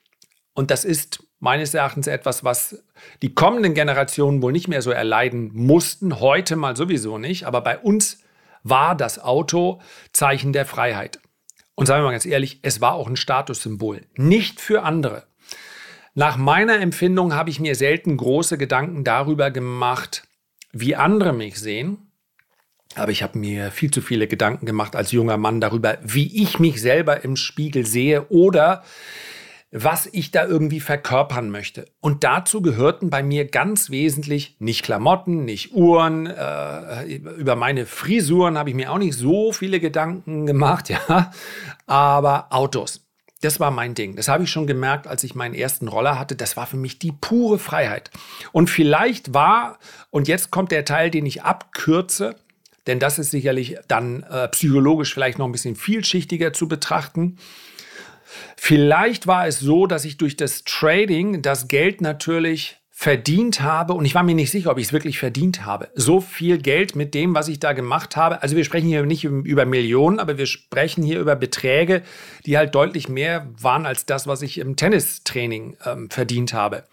und 0.53 0.71
das 0.71 0.85
ist 0.85 1.25
meines 1.41 1.73
Erachtens 1.73 2.07
etwas, 2.07 2.45
was 2.45 2.85
die 3.21 3.33
kommenden 3.33 3.73
Generationen 3.73 4.41
wohl 4.41 4.53
nicht 4.53 4.69
mehr 4.69 4.81
so 4.81 4.91
erleiden 4.91 5.51
mussten, 5.53 6.21
heute 6.21 6.55
mal 6.55 6.77
sowieso 6.77 7.17
nicht, 7.17 7.45
aber 7.45 7.61
bei 7.61 7.77
uns 7.77 8.19
war 8.63 8.95
das 8.95 9.19
Auto 9.19 9.81
Zeichen 10.13 10.53
der 10.53 10.65
Freiheit. 10.65 11.19
Und 11.75 11.87
sagen 11.87 12.01
wir 12.01 12.05
mal 12.05 12.11
ganz 12.11 12.27
ehrlich, 12.27 12.59
es 12.61 12.79
war 12.79 12.93
auch 12.93 13.07
ein 13.07 13.15
Statussymbol, 13.15 14.05
nicht 14.15 14.61
für 14.61 14.83
andere. 14.83 15.23
Nach 16.13 16.37
meiner 16.37 16.79
Empfindung 16.79 17.33
habe 17.33 17.49
ich 17.49 17.59
mir 17.59 17.73
selten 17.73 18.17
große 18.17 18.57
Gedanken 18.59 19.03
darüber 19.03 19.49
gemacht, 19.49 20.23
wie 20.71 20.95
andere 20.95 21.33
mich 21.33 21.59
sehen. 21.59 22.11
Aber 22.93 23.11
ich 23.11 23.23
habe 23.23 23.39
mir 23.39 23.71
viel 23.71 23.89
zu 23.89 24.01
viele 24.01 24.27
Gedanken 24.27 24.65
gemacht 24.65 24.95
als 24.95 25.11
junger 25.11 25.37
Mann 25.37 25.59
darüber, 25.59 25.97
wie 26.03 26.43
ich 26.43 26.59
mich 26.59 26.81
selber 26.81 27.23
im 27.23 27.35
Spiegel 27.35 27.85
sehe 27.85 28.27
oder 28.27 28.83
was 29.71 30.05
ich 30.11 30.31
da 30.31 30.45
irgendwie 30.45 30.81
verkörpern 30.81 31.49
möchte. 31.49 31.85
Und 32.01 32.25
dazu 32.25 32.61
gehörten 32.61 33.09
bei 33.09 33.23
mir 33.23 33.45
ganz 33.45 33.89
wesentlich 33.89 34.57
nicht 34.59 34.83
Klamotten, 34.83 35.45
nicht 35.45 35.73
Uhren. 35.73 36.27
Äh, 36.27 37.15
über 37.15 37.55
meine 37.55 37.85
Frisuren 37.85 38.57
habe 38.57 38.69
ich 38.69 38.75
mir 38.75 38.91
auch 38.91 38.97
nicht 38.97 39.15
so 39.15 39.53
viele 39.53 39.79
Gedanken 39.79 40.45
gemacht, 40.45 40.89
ja, 41.07 41.31
aber 41.87 42.47
Autos. 42.49 43.07
das 43.39 43.61
war 43.61 43.71
mein 43.71 43.95
Ding. 43.95 44.17
Das 44.17 44.27
habe 44.27 44.43
ich 44.43 44.51
schon 44.51 44.67
gemerkt, 44.67 45.07
als 45.07 45.23
ich 45.23 45.35
meinen 45.35 45.55
ersten 45.55 45.87
Roller 45.87 46.19
hatte. 46.19 46.35
Das 46.35 46.57
war 46.57 46.67
für 46.67 46.77
mich 46.77 46.99
die 46.99 47.13
pure 47.13 47.57
Freiheit. 47.57 48.11
Und 48.51 48.69
vielleicht 48.69 49.33
war, 49.33 49.79
und 50.09 50.27
jetzt 50.27 50.51
kommt 50.51 50.71
der 50.71 50.83
Teil, 50.83 51.09
den 51.09 51.25
ich 51.25 51.43
abkürze, 51.43 52.35
denn 52.87 52.99
das 52.99 53.19
ist 53.19 53.31
sicherlich 53.31 53.77
dann 53.87 54.23
äh, 54.23 54.47
psychologisch 54.49 55.13
vielleicht 55.13 55.39
noch 55.39 55.45
ein 55.45 55.51
bisschen 55.51 55.75
vielschichtiger 55.75 56.51
zu 56.51 56.67
betrachten. 56.67 57.37
Vielleicht 58.55 59.27
war 59.27 59.47
es 59.47 59.59
so, 59.59 59.87
dass 59.87 60.05
ich 60.05 60.17
durch 60.17 60.37
das 60.37 60.63
Trading 60.63 61.41
das 61.41 61.67
Geld 61.67 62.01
natürlich 62.01 62.77
verdient 63.01 63.61
habe, 63.61 63.93
und 63.93 64.05
ich 64.05 64.13
war 64.13 64.21
mir 64.21 64.35
nicht 64.35 64.51
sicher, 64.51 64.69
ob 64.69 64.77
ich 64.77 64.85
es 64.85 64.93
wirklich 64.93 65.17
verdient 65.17 65.65
habe, 65.65 65.89
so 65.95 66.21
viel 66.21 66.59
Geld 66.59 66.95
mit 66.95 67.15
dem, 67.15 67.33
was 67.33 67.47
ich 67.47 67.59
da 67.59 67.73
gemacht 67.73 68.15
habe. 68.15 68.43
Also 68.43 68.55
wir 68.55 68.63
sprechen 68.63 68.85
hier 68.85 69.03
nicht 69.07 69.23
über 69.23 69.65
Millionen, 69.65 70.19
aber 70.19 70.37
wir 70.37 70.45
sprechen 70.45 71.03
hier 71.03 71.19
über 71.19 71.35
Beträge, 71.35 72.03
die 72.45 72.59
halt 72.59 72.75
deutlich 72.75 73.09
mehr 73.09 73.47
waren 73.59 73.87
als 73.87 74.05
das, 74.05 74.27
was 74.27 74.43
ich 74.43 74.59
im 74.59 74.75
Tennistraining 74.75 75.77
ähm, 75.83 76.11
verdient 76.11 76.53
habe. 76.53 76.83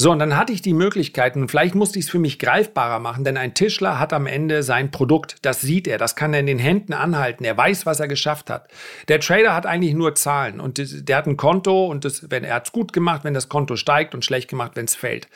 So, 0.00 0.12
und 0.12 0.20
dann 0.20 0.36
hatte 0.36 0.52
ich 0.52 0.62
die 0.62 0.74
Möglichkeiten, 0.74 1.48
vielleicht 1.48 1.74
musste 1.74 1.98
ich 1.98 2.04
es 2.04 2.10
für 2.10 2.20
mich 2.20 2.38
greifbarer 2.38 3.00
machen, 3.00 3.24
denn 3.24 3.36
ein 3.36 3.54
Tischler 3.54 3.98
hat 3.98 4.12
am 4.12 4.26
Ende 4.26 4.62
sein 4.62 4.92
Produkt, 4.92 5.38
das 5.42 5.60
sieht 5.60 5.88
er, 5.88 5.98
das 5.98 6.14
kann 6.14 6.32
er 6.32 6.38
in 6.38 6.46
den 6.46 6.60
Händen 6.60 6.92
anhalten, 6.92 7.44
er 7.44 7.56
weiß, 7.56 7.84
was 7.84 7.98
er 7.98 8.06
geschafft 8.06 8.48
hat. 8.48 8.68
Der 9.08 9.18
Trader 9.18 9.56
hat 9.56 9.66
eigentlich 9.66 9.94
nur 9.94 10.14
Zahlen 10.14 10.60
und 10.60 11.08
der 11.08 11.16
hat 11.16 11.26
ein 11.26 11.36
Konto 11.36 11.86
und 11.86 12.04
das, 12.04 12.30
wenn 12.30 12.44
er 12.44 12.54
hat 12.54 12.66
es 12.66 12.72
gut 12.72 12.92
gemacht, 12.92 13.24
wenn 13.24 13.34
das 13.34 13.48
Konto 13.48 13.74
steigt 13.74 14.14
und 14.14 14.24
schlecht 14.24 14.48
gemacht, 14.48 14.72
wenn 14.76 14.84
es 14.84 14.94
fällt. 14.94 15.26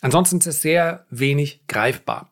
Ansonsten 0.00 0.38
ist 0.38 0.46
es 0.48 0.60
sehr 0.60 1.04
wenig 1.10 1.60
greifbar. 1.68 2.30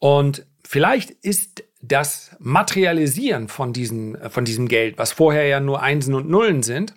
Und 0.00 0.44
vielleicht 0.66 1.10
ist 1.10 1.62
das 1.82 2.34
Materialisieren 2.40 3.48
von, 3.48 3.72
diesen, 3.72 4.18
von 4.28 4.44
diesem 4.44 4.66
Geld, 4.66 4.98
was 4.98 5.12
vorher 5.12 5.46
ja 5.46 5.60
nur 5.60 5.82
Einsen 5.82 6.14
und 6.14 6.28
Nullen 6.28 6.64
sind, 6.64 6.94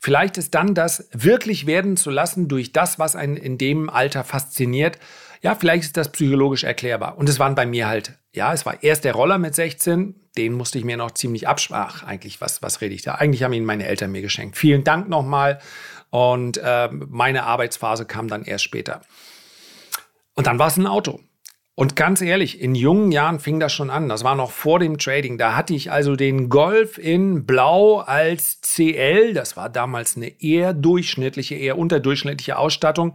Vielleicht 0.00 0.38
ist 0.38 0.54
dann 0.54 0.74
das 0.74 1.08
wirklich 1.12 1.66
werden 1.66 1.96
zu 1.96 2.10
lassen 2.10 2.48
durch 2.48 2.72
das, 2.72 2.98
was 2.98 3.16
einen 3.16 3.36
in 3.36 3.58
dem 3.58 3.90
Alter 3.90 4.24
fasziniert. 4.24 4.98
Ja, 5.42 5.54
vielleicht 5.54 5.84
ist 5.84 5.96
das 5.96 6.10
psychologisch 6.10 6.64
erklärbar. 6.64 7.18
Und 7.18 7.28
es 7.28 7.38
waren 7.38 7.54
bei 7.54 7.66
mir 7.66 7.86
halt, 7.86 8.18
ja, 8.32 8.52
es 8.52 8.64
war 8.64 8.82
erst 8.82 9.04
der 9.04 9.12
Roller 9.12 9.38
mit 9.38 9.54
16, 9.54 10.14
den 10.38 10.54
musste 10.54 10.78
ich 10.78 10.84
mir 10.84 10.96
noch 10.96 11.10
ziemlich 11.10 11.46
absprachen. 11.48 12.08
Eigentlich, 12.08 12.40
was, 12.40 12.62
was 12.62 12.80
rede 12.80 12.94
ich 12.94 13.02
da? 13.02 13.16
Eigentlich 13.16 13.42
haben 13.42 13.52
ihn 13.52 13.64
meine 13.64 13.86
Eltern 13.86 14.10
mir 14.10 14.22
geschenkt. 14.22 14.56
Vielen 14.56 14.84
Dank 14.84 15.08
nochmal. 15.08 15.60
Und 16.08 16.56
äh, 16.56 16.88
meine 16.90 17.44
Arbeitsphase 17.44 18.06
kam 18.06 18.28
dann 18.28 18.44
erst 18.44 18.64
später. 18.64 19.02
Und 20.34 20.46
dann 20.46 20.58
war 20.58 20.68
es 20.68 20.78
ein 20.78 20.86
Auto. 20.86 21.20
Und 21.80 21.96
ganz 21.96 22.20
ehrlich, 22.20 22.60
in 22.60 22.74
jungen 22.74 23.10
Jahren 23.10 23.40
fing 23.40 23.58
das 23.58 23.72
schon 23.72 23.88
an. 23.88 24.10
Das 24.10 24.22
war 24.22 24.34
noch 24.34 24.50
vor 24.50 24.78
dem 24.78 24.98
Trading. 24.98 25.38
Da 25.38 25.56
hatte 25.56 25.72
ich 25.72 25.90
also 25.90 26.14
den 26.14 26.50
Golf 26.50 26.98
in 26.98 27.46
Blau 27.46 28.00
als 28.00 28.60
CL. 28.60 29.32
Das 29.32 29.56
war 29.56 29.70
damals 29.70 30.14
eine 30.14 30.30
eher 30.42 30.74
durchschnittliche, 30.74 31.54
eher 31.54 31.78
unterdurchschnittliche 31.78 32.58
Ausstattung. 32.58 33.14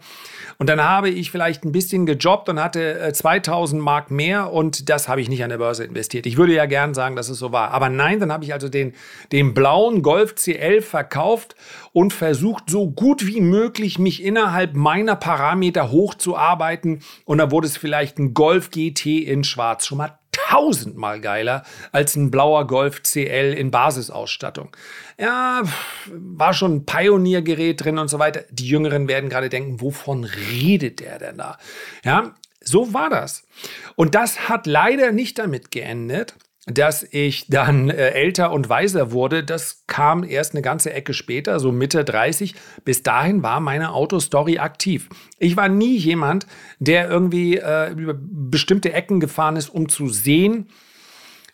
Und 0.58 0.68
dann 0.68 0.82
habe 0.82 1.12
ich 1.12 1.30
vielleicht 1.30 1.64
ein 1.64 1.72
bisschen 1.72 2.08
gejobbt 2.08 2.50
und 2.50 2.60
hatte 2.60 3.12
2000 3.14 3.80
äh, 3.80 3.84
Mark 3.84 4.10
mehr 4.10 4.52
und 4.52 4.90
das 4.90 5.08
habe 5.08 5.22
ich 5.22 5.30
nicht 5.30 5.44
an 5.44 5.52
der 5.52 5.60
Börse 5.60 5.84
investiert. 5.84 6.26
Ich 6.26 6.38
würde 6.38 6.56
ja 6.56 6.66
gern 6.66 6.96
sagen, 6.96 7.16
dass 7.16 7.30
es 7.30 7.38
so 7.38 7.52
war. 7.52 7.70
Aber 7.70 7.90
nein, 7.90 8.20
dann 8.20 8.32
habe 8.32 8.46
ich 8.46 8.54
also 8.54 8.68
den, 8.68 8.96
den 9.32 9.54
blauen 9.54 10.02
Golf 10.02 10.34
CL 10.34 10.82
verkauft 10.82 11.56
und 11.96 12.12
versucht, 12.12 12.70
so 12.70 12.92
gut 12.92 13.26
wie 13.26 13.40
möglich 13.40 14.00
mich 14.00 14.22
innerhalb 14.22 14.76
meiner 14.76 15.16
Parameter 15.16 15.92
hochzuarbeiten. 15.92 17.02
Und 17.24 17.38
dann 17.38 17.52
wurde 17.52 17.68
es 17.68 17.78
vielleicht 17.78 18.20
ein 18.20 18.34
Golf 18.34 18.70
GT 18.70 19.06
in 19.24 19.46
Schwarz. 19.46 19.86
Schon 19.86 20.00
mal 20.00 20.20
tausendmal 20.34 21.22
geiler 21.22 21.64
als 21.94 22.18
ein 22.18 22.32
blauer 22.32 22.68
Golf 22.68 23.02
CL 23.04 23.54
in 23.54 23.72
Basisausstattung. 23.72 24.76
Ja, 25.18 25.64
war 26.12 26.54
schon 26.54 26.76
ein 26.76 26.86
Pioniergerät 26.86 27.82
drin 27.82 27.98
und 27.98 28.10
so 28.10 28.20
weiter. 28.20 28.44
Die 28.50 28.68
Jüngeren 28.68 29.08
werden 29.08 29.30
gerade 29.30 29.48
denken, 29.48 29.80
wovon 29.80 30.26
redet 30.26 31.00
der 31.00 31.18
denn 31.18 31.38
da? 31.38 31.58
Ja, 32.04 32.36
so 32.60 32.94
war 32.94 33.10
das. 33.10 33.48
Und 33.96 34.16
das 34.16 34.50
hat 34.50 34.68
leider 34.68 35.14
nicht 35.14 35.40
damit 35.40 35.72
geendet, 35.72 36.36
dass 36.68 37.04
ich 37.04 37.48
dann 37.48 37.90
äh, 37.90 38.10
älter 38.10 38.52
und 38.52 38.70
weiser 38.70 39.12
wurde, 39.12 39.44
das 39.44 39.84
kam 39.88 40.24
erst 40.24 40.54
eine 40.54 40.64
ganze 40.64 40.92
Ecke 40.92 41.14
später, 41.14 41.60
so 41.60 41.72
Mitte 41.72 42.04
30. 42.04 42.56
Bis 42.84 43.04
dahin 43.04 43.44
war 43.44 43.60
meine 43.60 43.94
Autostory 43.94 44.58
aktiv. 44.58 45.10
Ich 45.38 45.58
war 45.58 45.70
nie 45.70 45.96
jemand, 45.98 46.48
der 46.80 47.08
irgendwie 47.10 47.58
äh, 47.58 47.92
über 47.92 48.16
bestimmte 48.18 48.94
Ecken 48.94 49.20
gefahren 49.20 49.58
ist, 49.58 49.70
um 49.70 49.90
zu 49.90 50.08
sehen, 50.08 50.68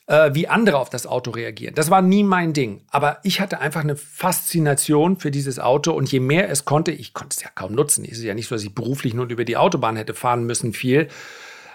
äh, 0.08 0.34
wie 0.34 0.48
andere 0.48 0.78
auf 0.78 0.90
das 0.90 1.06
Auto 1.06 1.32
reagieren. 1.32 1.76
Das 1.76 1.90
war 1.90 2.02
nie 2.02 2.24
mein 2.24 2.54
Ding. 2.54 2.82
Aber 2.90 3.20
ich 3.24 3.42
hatte 3.42 3.60
einfach 3.60 3.82
eine 3.82 3.98
Faszination 3.98 5.18
für 5.18 5.32
dieses 5.32 5.60
Auto 5.60 5.92
und 5.92 6.10
je 6.10 6.22
mehr 6.22 6.50
es 6.50 6.64
konnte, 6.64 6.92
ich 6.92 7.14
konnte 7.14 7.36
es 7.36 7.44
ja 7.44 7.50
kaum 7.54 7.74
nutzen. 7.74 8.06
Es 8.06 8.18
ist 8.18 8.24
ja 8.24 8.34
nicht 8.34 8.48
so, 8.48 8.56
dass 8.56 8.64
ich 8.64 8.74
beruflich 8.74 9.14
nur 9.14 9.30
über 9.30 9.44
die 9.44 9.58
Autobahn 9.58 9.98
hätte 9.98 10.14
fahren 10.14 10.46
müssen, 10.46 10.72
viel. 10.72 11.10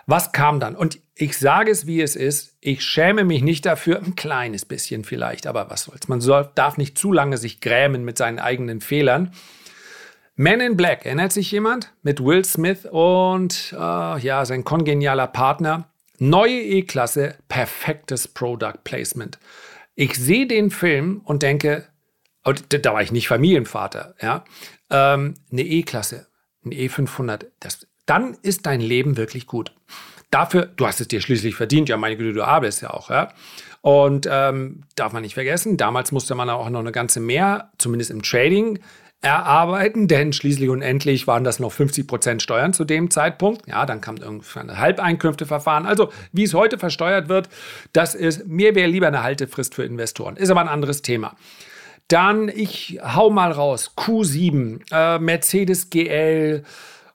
Was 0.06 0.32
kam 0.32 0.60
dann? 0.60 0.76
Und 0.76 1.00
ich 1.14 1.36
sage 1.36 1.70
es, 1.70 1.86
wie 1.86 2.00
es 2.00 2.14
ist. 2.14 2.56
Ich 2.60 2.82
schäme 2.82 3.24
mich 3.24 3.42
nicht 3.42 3.66
dafür, 3.66 3.98
ein 3.98 4.14
kleines 4.14 4.64
bisschen 4.64 5.02
vielleicht, 5.02 5.46
aber 5.46 5.68
was 5.68 5.84
soll's. 5.84 6.08
Man 6.08 6.20
soll, 6.20 6.48
darf 6.54 6.78
nicht 6.78 6.96
zu 6.96 7.12
lange 7.12 7.38
sich 7.38 7.60
grämen 7.60 8.04
mit 8.04 8.16
seinen 8.16 8.38
eigenen 8.38 8.80
Fehlern. 8.80 9.32
Man 10.36 10.60
in 10.60 10.76
Black, 10.76 11.06
erinnert 11.06 11.32
sich 11.32 11.50
jemand? 11.50 11.92
Mit 12.02 12.22
Will 12.22 12.44
Smith 12.44 12.86
und 12.90 13.72
äh, 13.72 14.18
ja, 14.20 14.44
sein 14.44 14.64
kongenialer 14.64 15.26
Partner. 15.26 15.88
Neue 16.18 16.60
E-Klasse, 16.60 17.36
perfektes 17.48 18.28
Product 18.28 18.84
Placement. 18.84 19.38
Ich 19.94 20.14
sehe 20.14 20.46
den 20.46 20.70
Film 20.70 21.22
und 21.24 21.42
denke, 21.42 21.88
oh, 22.44 22.52
da 22.68 22.92
war 22.92 23.02
ich 23.02 23.12
nicht 23.12 23.28
Familienvater, 23.28 24.14
ja, 24.20 24.44
ähm, 24.90 25.34
eine 25.50 25.62
E-Klasse, 25.62 26.26
ein 26.64 26.72
E500, 26.72 27.46
das 27.60 27.86
dann 28.06 28.36
ist 28.42 28.66
dein 28.66 28.80
Leben 28.80 29.16
wirklich 29.16 29.46
gut. 29.46 29.72
Dafür, 30.30 30.66
du 30.76 30.86
hast 30.86 31.00
es 31.00 31.08
dir 31.08 31.20
schließlich 31.20 31.54
verdient, 31.54 31.88
ja, 31.88 31.96
meine 31.96 32.16
Güte, 32.16 32.32
du 32.32 32.44
arbeitest 32.44 32.82
ja 32.82 32.90
auch, 32.90 33.10
ja. 33.10 33.32
Und 33.80 34.28
ähm, 34.30 34.82
darf 34.96 35.12
man 35.12 35.22
nicht 35.22 35.34
vergessen, 35.34 35.76
damals 35.76 36.10
musste 36.10 36.34
man 36.34 36.50
auch 36.50 36.68
noch 36.70 36.80
eine 36.80 36.90
ganze 36.90 37.20
mehr, 37.20 37.70
zumindest 37.78 38.10
im 38.10 38.22
Trading, 38.22 38.80
erarbeiten, 39.22 40.08
denn 40.08 40.32
schließlich 40.32 40.68
und 40.68 40.82
endlich 40.82 41.26
waren 41.26 41.42
das 41.42 41.58
noch 41.58 41.72
50 41.72 42.06
Prozent 42.06 42.42
Steuern 42.42 42.72
zu 42.72 42.84
dem 42.84 43.10
Zeitpunkt. 43.10 43.66
Ja, 43.66 43.86
dann 43.86 44.00
kam 44.00 44.18
irgendwann 44.18 44.70
ein 44.70 44.78
Halbeinkünfteverfahren. 44.78 45.86
Also, 45.86 46.12
wie 46.32 46.44
es 46.44 46.54
heute 46.54 46.78
versteuert 46.78 47.28
wird, 47.28 47.48
das 47.92 48.14
ist, 48.14 48.46
mir 48.46 48.74
wäre 48.74 48.88
lieber 48.88 49.08
eine 49.08 49.22
Haltefrist 49.22 49.74
für 49.74 49.84
Investoren. 49.84 50.36
Ist 50.36 50.50
aber 50.50 50.60
ein 50.60 50.68
anderes 50.68 51.02
Thema. 51.02 51.34
Dann, 52.08 52.48
ich 52.48 53.00
hau 53.02 53.30
mal 53.30 53.50
raus, 53.50 53.92
Q7, 53.96 54.80
äh, 54.92 55.18
Mercedes 55.18 55.90
GL 55.90 56.62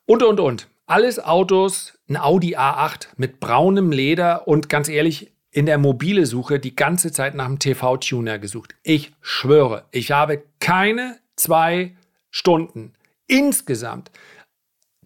und, 0.05 0.24
und, 0.24 0.39
und. 0.39 0.67
Alles 0.91 1.24
Autos, 1.24 1.98
ein 2.10 2.17
Audi 2.17 2.57
A8 2.57 3.07
mit 3.15 3.39
braunem 3.39 3.93
Leder 3.93 4.45
und 4.50 4.67
ganz 4.67 4.89
ehrlich, 4.89 5.31
in 5.50 5.65
der 5.65 5.77
mobile 5.77 6.25
Suche 6.25 6.60
die 6.60 6.75
ganze 6.75 7.13
Zeit 7.13 7.33
nach 7.33 7.45
einem 7.45 7.60
TV-Tuner 7.60 8.39
gesucht. 8.39 8.75
Ich 8.83 9.13
schwöre, 9.21 9.86
ich 9.91 10.12
habe 10.12 10.43
keine 10.60 11.17
zwei 11.38 11.95
Stunden 12.29 12.91
insgesamt 13.25 14.12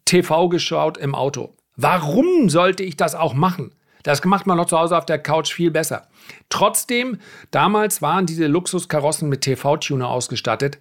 TV 0.06 0.50
geschaut 0.50 0.98
im 0.98 1.14
Auto. 1.14 1.54
Warum 1.76 2.50
sollte 2.50 2.82
ich 2.82 2.98
das 2.98 3.14
auch 3.14 3.36
machen? 3.36 3.72
Das 4.02 4.26
macht 4.26 4.48
man 4.48 4.58
noch 4.58 4.66
zu 4.66 4.80
Hause 4.80 4.98
auf 4.98 5.06
der 5.06 5.20
Couch 5.20 5.54
viel 5.54 5.70
besser. 5.70 6.08
Trotzdem, 6.50 7.20
damals 7.52 8.02
waren 8.02 8.26
diese 8.26 8.48
Luxuskarossen 8.48 9.30
mit 9.30 9.42
TV-Tuner 9.42 10.10
ausgestattet. 10.10 10.80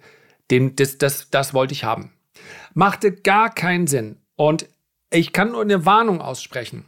Den, 0.49 0.75
das, 0.75 0.97
das, 0.97 1.29
das 1.29 1.53
wollte 1.53 1.75
ich 1.75 1.83
haben. 1.83 2.11
Machte 2.73 3.11
gar 3.11 3.53
keinen 3.53 3.85
Sinn. 3.85 4.17
Und 4.35 4.67
ich 5.09 5.33
kann 5.33 5.51
nur 5.51 5.61
eine 5.61 5.85
Warnung 5.85 6.21
aussprechen. 6.21 6.85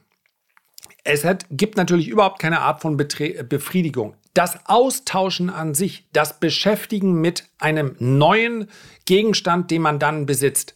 Es 1.03 1.23
hat, 1.23 1.45
gibt 1.49 1.77
natürlich 1.77 2.09
überhaupt 2.09 2.39
keine 2.39 2.61
Art 2.61 2.81
von 2.81 2.97
Betre 2.97 3.43
Befriedigung. 3.43 4.15
Das 4.33 4.59
Austauschen 4.65 5.49
an 5.49 5.73
sich, 5.73 6.07
das 6.11 6.39
Beschäftigen 6.39 7.21
mit 7.21 7.45
einem 7.57 7.95
neuen 7.99 8.69
Gegenstand, 9.05 9.71
den 9.71 9.81
man 9.81 9.99
dann 9.99 10.25
besitzt, 10.25 10.75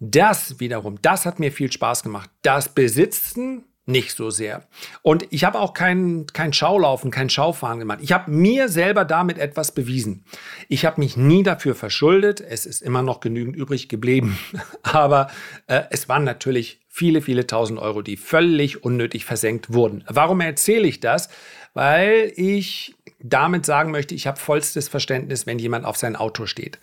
das 0.00 0.60
wiederum, 0.60 1.00
das 1.00 1.24
hat 1.24 1.38
mir 1.38 1.50
viel 1.50 1.72
Spaß 1.72 2.02
gemacht. 2.02 2.30
Das 2.42 2.68
Besitzen 2.68 3.64
nicht 3.86 4.12
so 4.12 4.30
sehr. 4.30 4.66
Und 5.02 5.26
ich 5.30 5.44
habe 5.44 5.58
auch 5.60 5.74
kein, 5.74 6.26
kein 6.32 6.52
Schaulaufen, 6.52 7.10
kein 7.10 7.28
Schaufahren 7.28 7.78
gemacht. 7.78 7.98
Ich 8.02 8.12
habe 8.12 8.30
mir 8.30 8.68
selber 8.68 9.04
damit 9.04 9.38
etwas 9.38 9.72
bewiesen. 9.72 10.24
Ich 10.68 10.86
habe 10.86 11.00
mich 11.00 11.16
nie 11.16 11.42
dafür 11.42 11.74
verschuldet. 11.74 12.40
Es 12.40 12.64
ist 12.64 12.80
immer 12.80 13.02
noch 13.02 13.20
genügend 13.20 13.56
übrig 13.56 13.88
geblieben. 13.88 14.38
Aber 14.82 15.28
äh, 15.66 15.82
es 15.90 16.08
waren 16.08 16.24
natürlich 16.24 16.80
viele, 16.88 17.20
viele 17.20 17.46
tausend 17.46 17.78
Euro, 17.78 18.00
die 18.00 18.16
völlig 18.16 18.84
unnötig 18.84 19.24
versenkt 19.24 19.72
wurden. 19.72 20.04
Warum 20.08 20.40
erzähle 20.40 20.86
ich 20.88 21.00
das? 21.00 21.28
Weil 21.74 22.32
ich 22.36 22.94
damit 23.20 23.66
sagen 23.66 23.90
möchte, 23.90 24.14
ich 24.14 24.26
habe 24.26 24.38
vollstes 24.38 24.88
Verständnis, 24.88 25.46
wenn 25.46 25.58
jemand 25.58 25.84
auf 25.84 25.96
sein 25.96 26.16
Auto 26.16 26.46
steht. 26.46 26.78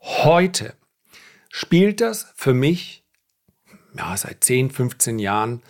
Heute 0.00 0.74
spielt 1.48 2.00
das 2.00 2.32
für 2.34 2.52
mich 2.52 3.04
ja, 3.96 4.16
seit 4.16 4.42
10, 4.42 4.70
15 4.70 5.18
Jahren 5.18 5.62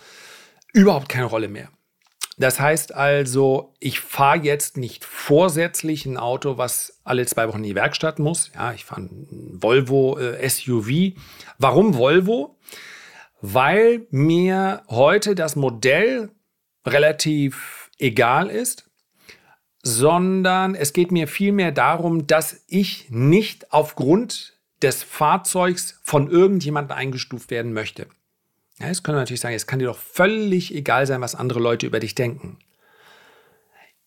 überhaupt 0.75 1.09
keine 1.09 1.25
Rolle 1.25 1.47
mehr. 1.47 1.69
Das 2.37 2.59
heißt 2.59 2.93
also, 2.93 3.73
ich 3.79 4.01
fahre 4.01 4.39
jetzt 4.39 4.75
nicht 4.75 5.05
vorsätzlich 5.05 6.05
ein 6.05 6.17
Auto, 6.17 6.57
was 6.57 6.99
alle 7.05 7.25
zwei 7.25 7.47
Wochen 7.47 7.59
in 7.59 7.63
die 7.63 7.75
Werkstatt 7.75 8.19
muss. 8.19 8.51
Ja, 8.53 8.73
ich 8.73 8.83
fahre 8.83 9.03
ein 9.03 9.57
Volvo 9.61 10.19
äh, 10.19 10.47
SUV. 10.47 11.17
Warum 11.57 11.95
Volvo? 11.95 12.59
Weil 13.39 14.05
mir 14.09 14.83
heute 14.89 15.33
das 15.33 15.55
Modell 15.55 16.29
relativ 16.85 17.89
egal 17.97 18.49
ist, 18.49 18.89
sondern 19.81 20.75
es 20.75 20.91
geht 20.91 21.11
mir 21.11 21.29
vielmehr 21.29 21.71
darum, 21.71 22.27
dass 22.27 22.65
ich 22.67 23.09
nicht 23.11 23.71
aufgrund 23.71 24.59
des 24.81 25.03
Fahrzeugs 25.03 26.01
von 26.03 26.29
irgendjemandem 26.29 26.97
eingestuft 26.97 27.49
werden 27.49 27.71
möchte. 27.71 28.07
Ja, 28.79 28.87
jetzt 28.87 29.03
können 29.03 29.15
wir 29.15 29.21
natürlich 29.21 29.41
sagen, 29.41 29.55
es 29.55 29.67
kann 29.67 29.79
dir 29.79 29.85
doch 29.85 29.97
völlig 29.97 30.73
egal 30.75 31.07
sein, 31.07 31.21
was 31.21 31.35
andere 31.35 31.59
Leute 31.59 31.85
über 31.85 31.99
dich 31.99 32.15
denken. 32.15 32.59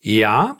Ja, 0.01 0.59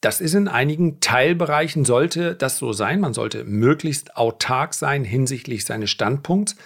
das 0.00 0.20
ist 0.20 0.34
in 0.34 0.48
einigen 0.48 1.00
Teilbereichen 1.00 1.84
sollte 1.84 2.34
das 2.34 2.58
so 2.58 2.72
sein. 2.72 3.00
Man 3.00 3.14
sollte 3.14 3.44
möglichst 3.44 4.16
autark 4.16 4.74
sein 4.74 5.04
hinsichtlich 5.04 5.64
seines 5.64 5.90
Standpunkts. 5.90 6.56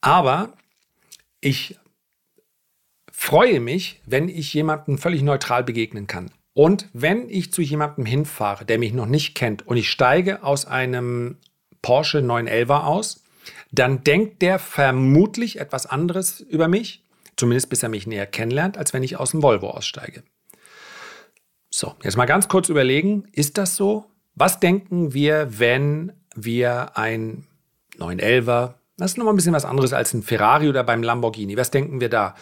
Aber 0.00 0.52
ich 1.40 1.78
freue 3.12 3.60
mich, 3.60 4.00
wenn 4.06 4.28
ich 4.28 4.52
jemandem 4.54 4.98
völlig 4.98 5.22
neutral 5.22 5.64
begegnen 5.64 6.06
kann. 6.06 6.30
Und 6.52 6.88
wenn 6.92 7.28
ich 7.28 7.52
zu 7.52 7.62
jemandem 7.62 8.06
hinfahre, 8.06 8.64
der 8.64 8.78
mich 8.78 8.92
noch 8.92 9.06
nicht 9.06 9.34
kennt 9.34 9.66
und 9.66 9.76
ich 9.76 9.90
steige 9.90 10.42
aus 10.42 10.66
einem 10.66 11.38
Porsche 11.82 12.22
911 12.22 12.70
aus, 12.70 13.23
dann 13.70 14.04
denkt 14.04 14.42
der 14.42 14.58
vermutlich 14.58 15.60
etwas 15.60 15.86
anderes 15.86 16.40
über 16.40 16.68
mich, 16.68 17.04
zumindest 17.36 17.68
bis 17.70 17.82
er 17.82 17.88
mich 17.88 18.06
näher 18.06 18.26
kennenlernt, 18.26 18.78
als 18.78 18.92
wenn 18.92 19.02
ich 19.02 19.18
aus 19.18 19.32
dem 19.32 19.42
Volvo 19.42 19.70
aussteige. 19.70 20.22
So, 21.70 21.94
jetzt 22.02 22.16
mal 22.16 22.26
ganz 22.26 22.48
kurz 22.48 22.68
überlegen, 22.68 23.26
ist 23.32 23.58
das 23.58 23.74
so? 23.74 24.06
Was 24.36 24.60
denken 24.60 25.12
wir, 25.12 25.58
wenn 25.58 26.12
wir 26.34 26.96
ein 26.96 27.46
911er, 27.98 28.74
das 28.96 29.12
ist 29.12 29.18
nochmal 29.18 29.34
ein 29.34 29.36
bisschen 29.36 29.54
was 29.54 29.64
anderes 29.64 29.92
als 29.92 30.14
ein 30.14 30.22
Ferrari 30.22 30.68
oder 30.68 30.84
beim 30.84 31.02
Lamborghini, 31.02 31.56
was 31.56 31.70
denken 31.70 32.00
wir 32.00 32.08
da? 32.08 32.34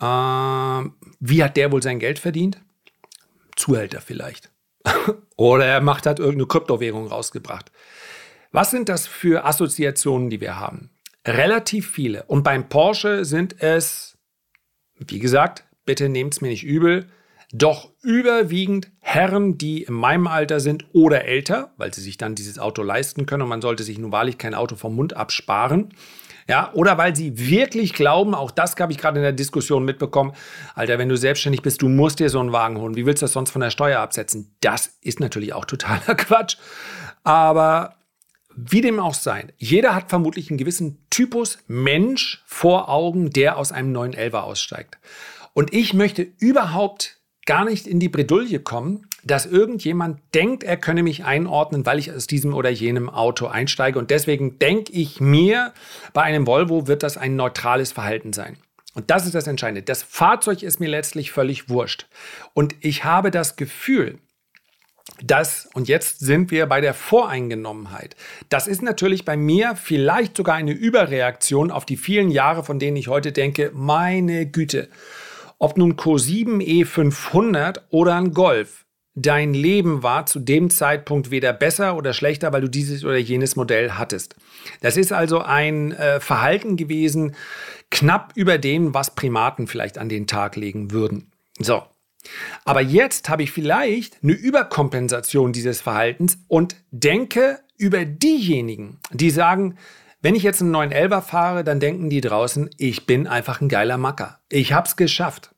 Äh, 0.00 0.88
wie 1.20 1.42
hat 1.42 1.56
der 1.56 1.72
wohl 1.72 1.82
sein 1.82 1.98
Geld 1.98 2.18
verdient? 2.18 2.60
Zuhälter 3.56 4.00
vielleicht. 4.00 4.50
oder 5.36 5.66
er 5.66 5.80
macht, 5.80 6.06
hat 6.06 6.18
irgendeine 6.18 6.46
Kryptowährung 6.46 7.08
rausgebracht. 7.08 7.70
Was 8.52 8.70
sind 8.70 8.88
das 8.88 9.06
für 9.06 9.44
Assoziationen, 9.44 10.30
die 10.30 10.40
wir 10.40 10.58
haben? 10.58 10.90
Relativ 11.26 11.90
viele. 11.90 12.24
Und 12.24 12.42
beim 12.42 12.68
Porsche 12.68 13.24
sind 13.24 13.62
es, 13.62 14.18
wie 14.98 15.18
gesagt, 15.18 15.64
bitte 15.84 16.08
nehmt 16.08 16.34
es 16.34 16.40
mir 16.40 16.48
nicht 16.48 16.64
übel, 16.64 17.06
doch 17.52 17.90
überwiegend 18.02 18.90
Herren, 19.00 19.58
die 19.58 19.82
in 19.82 19.94
meinem 19.94 20.26
Alter 20.26 20.60
sind 20.60 20.86
oder 20.92 21.24
älter, 21.24 21.74
weil 21.76 21.92
sie 21.92 22.00
sich 22.00 22.16
dann 22.16 22.34
dieses 22.34 22.58
Auto 22.58 22.82
leisten 22.82 23.26
können 23.26 23.42
und 23.42 23.48
man 23.48 23.62
sollte 23.62 23.82
sich 23.82 23.98
nun 23.98 24.12
wahrlich 24.12 24.38
kein 24.38 24.54
Auto 24.54 24.76
vom 24.76 24.94
Mund 24.94 25.16
absparen. 25.16 25.92
Ja, 26.48 26.72
oder 26.74 26.98
weil 26.98 27.14
sie 27.14 27.38
wirklich 27.38 27.92
glauben, 27.92 28.34
auch 28.34 28.50
das 28.50 28.74
habe 28.78 28.92
ich 28.92 28.98
gerade 28.98 29.18
in 29.18 29.22
der 29.22 29.32
Diskussion 29.32 29.84
mitbekommen, 29.84 30.32
Alter, 30.74 30.98
wenn 30.98 31.08
du 31.08 31.16
selbstständig 31.16 31.62
bist, 31.62 31.82
du 31.82 31.88
musst 31.88 32.18
dir 32.18 32.30
so 32.30 32.40
einen 32.40 32.52
Wagen 32.52 32.78
holen. 32.78 32.96
Wie 32.96 33.06
willst 33.06 33.22
du 33.22 33.24
das 33.24 33.32
sonst 33.32 33.50
von 33.50 33.60
der 33.60 33.70
Steuer 33.70 34.00
absetzen? 34.00 34.56
Das 34.60 34.98
ist 35.00 35.20
natürlich 35.20 35.52
auch 35.52 35.64
totaler 35.64 36.14
Quatsch. 36.16 36.56
Aber 37.22 37.99
wie 38.56 38.80
dem 38.80 39.00
auch 39.00 39.14
sei, 39.14 39.46
jeder 39.58 39.94
hat 39.94 40.10
vermutlich 40.10 40.50
einen 40.50 40.58
gewissen 40.58 40.98
Typus 41.10 41.58
Mensch 41.66 42.42
vor 42.46 42.88
Augen, 42.88 43.30
der 43.30 43.56
aus 43.56 43.72
einem 43.72 43.92
neuen 43.92 44.12
Elver 44.12 44.44
aussteigt. 44.44 44.98
Und 45.54 45.72
ich 45.72 45.94
möchte 45.94 46.26
überhaupt 46.38 47.20
gar 47.46 47.64
nicht 47.64 47.86
in 47.86 48.00
die 48.00 48.08
Bredouille 48.08 48.60
kommen, 48.60 49.06
dass 49.24 49.46
irgendjemand 49.46 50.20
denkt, 50.34 50.62
er 50.62 50.76
könne 50.76 51.02
mich 51.02 51.24
einordnen, 51.24 51.84
weil 51.84 51.98
ich 51.98 52.12
aus 52.12 52.26
diesem 52.26 52.54
oder 52.54 52.70
jenem 52.70 53.10
Auto 53.10 53.46
einsteige. 53.46 53.98
Und 53.98 54.10
deswegen 54.10 54.58
denke 54.58 54.92
ich 54.92 55.20
mir, 55.20 55.72
bei 56.12 56.22
einem 56.22 56.46
Volvo 56.46 56.86
wird 56.86 57.02
das 57.02 57.16
ein 57.16 57.36
neutrales 57.36 57.92
Verhalten 57.92 58.32
sein. 58.32 58.56
Und 58.94 59.10
das 59.10 59.26
ist 59.26 59.34
das 59.34 59.46
Entscheidende. 59.46 59.82
Das 59.82 60.02
Fahrzeug 60.02 60.62
ist 60.62 60.80
mir 60.80 60.88
letztlich 60.88 61.30
völlig 61.30 61.68
wurscht. 61.68 62.06
Und 62.54 62.74
ich 62.80 63.04
habe 63.04 63.30
das 63.30 63.56
Gefühl, 63.56 64.18
das, 65.22 65.68
und 65.74 65.88
jetzt 65.88 66.20
sind 66.20 66.50
wir 66.50 66.66
bei 66.66 66.80
der 66.80 66.94
Voreingenommenheit. 66.94 68.16
Das 68.48 68.66
ist 68.66 68.82
natürlich 68.82 69.24
bei 69.24 69.36
mir 69.36 69.76
vielleicht 69.76 70.36
sogar 70.36 70.54
eine 70.54 70.72
Überreaktion 70.72 71.70
auf 71.70 71.84
die 71.84 71.96
vielen 71.96 72.30
Jahre, 72.30 72.64
von 72.64 72.78
denen 72.78 72.96
ich 72.96 73.08
heute 73.08 73.32
denke, 73.32 73.70
meine 73.74 74.46
Güte, 74.46 74.88
ob 75.58 75.76
nun 75.76 75.96
Co7 75.96 76.62
E500 76.62 77.80
oder 77.90 78.16
ein 78.16 78.32
Golf, 78.32 78.86
dein 79.14 79.52
Leben 79.52 80.02
war 80.02 80.26
zu 80.26 80.38
dem 80.38 80.70
Zeitpunkt 80.70 81.30
weder 81.30 81.52
besser 81.52 81.96
oder 81.96 82.12
schlechter, 82.12 82.52
weil 82.52 82.62
du 82.62 82.68
dieses 82.68 83.04
oder 83.04 83.18
jenes 83.18 83.56
Modell 83.56 83.92
hattest. 83.92 84.36
Das 84.80 84.96
ist 84.96 85.12
also 85.12 85.40
ein 85.40 85.92
äh, 85.92 86.20
Verhalten 86.20 86.76
gewesen, 86.76 87.34
knapp 87.90 88.32
über 88.36 88.56
dem, 88.56 88.94
was 88.94 89.14
Primaten 89.14 89.66
vielleicht 89.66 89.98
an 89.98 90.08
den 90.08 90.26
Tag 90.26 90.56
legen 90.56 90.92
würden. 90.92 91.30
So, 91.58 91.82
aber 92.64 92.80
jetzt 92.80 93.28
habe 93.28 93.42
ich 93.42 93.52
vielleicht 93.52 94.18
eine 94.22 94.32
Überkompensation 94.32 95.52
dieses 95.52 95.80
Verhaltens 95.80 96.38
und 96.48 96.76
denke 96.90 97.60
über 97.76 98.04
diejenigen, 98.04 98.98
die 99.10 99.30
sagen, 99.30 99.76
wenn 100.22 100.34
ich 100.34 100.42
jetzt 100.42 100.60
einen 100.60 100.76
911er 100.76 101.22
fahre, 101.22 101.64
dann 101.64 101.80
denken 101.80 102.10
die 102.10 102.20
draußen, 102.20 102.68
ich 102.76 103.06
bin 103.06 103.26
einfach 103.26 103.60
ein 103.60 103.70
geiler 103.70 103.96
Macker. 103.96 104.40
Ich 104.50 104.74
habe 104.74 104.86
es 104.86 104.96
geschafft. 104.96 105.54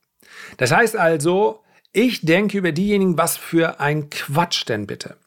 Das 0.57 0.71
heißt 0.71 0.95
also, 0.95 1.63
ich 1.91 2.21
denke 2.21 2.57
über 2.57 2.71
diejenigen, 2.71 3.17
was 3.17 3.35
für 3.35 3.79
ein 3.81 4.09
Quatsch 4.09 4.67
denn 4.67 4.87
bitte. 4.87 5.17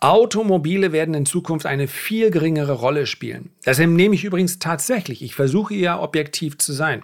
Automobile 0.00 0.92
werden 0.92 1.14
in 1.14 1.26
Zukunft 1.26 1.66
eine 1.66 1.88
viel 1.88 2.30
geringere 2.30 2.72
Rolle 2.72 3.06
spielen. 3.06 3.50
Das 3.64 3.78
nehme 3.78 4.14
ich 4.14 4.24
übrigens 4.24 4.58
tatsächlich. 4.58 5.22
Ich 5.22 5.34
versuche 5.34 5.74
ja 5.74 6.00
objektiv 6.00 6.56
zu 6.58 6.72
sein. 6.72 7.02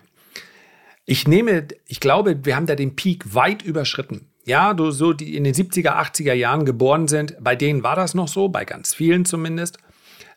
Ich 1.06 1.28
nehme, 1.28 1.68
ich 1.86 2.00
glaube, 2.00 2.44
wir 2.44 2.56
haben 2.56 2.66
da 2.66 2.74
den 2.74 2.96
Peak 2.96 3.34
weit 3.34 3.62
überschritten. 3.62 4.30
Ja, 4.46 4.74
du, 4.74 4.90
so 4.90 5.12
die 5.12 5.36
in 5.36 5.44
den 5.44 5.54
70er, 5.54 5.96
80er 5.96 6.34
Jahren 6.34 6.64
geboren 6.64 7.08
sind, 7.08 7.36
bei 7.40 7.56
denen 7.56 7.82
war 7.82 7.96
das 7.96 8.14
noch 8.14 8.28
so, 8.28 8.48
bei 8.48 8.64
ganz 8.64 8.94
vielen 8.94 9.24
zumindest. 9.24 9.78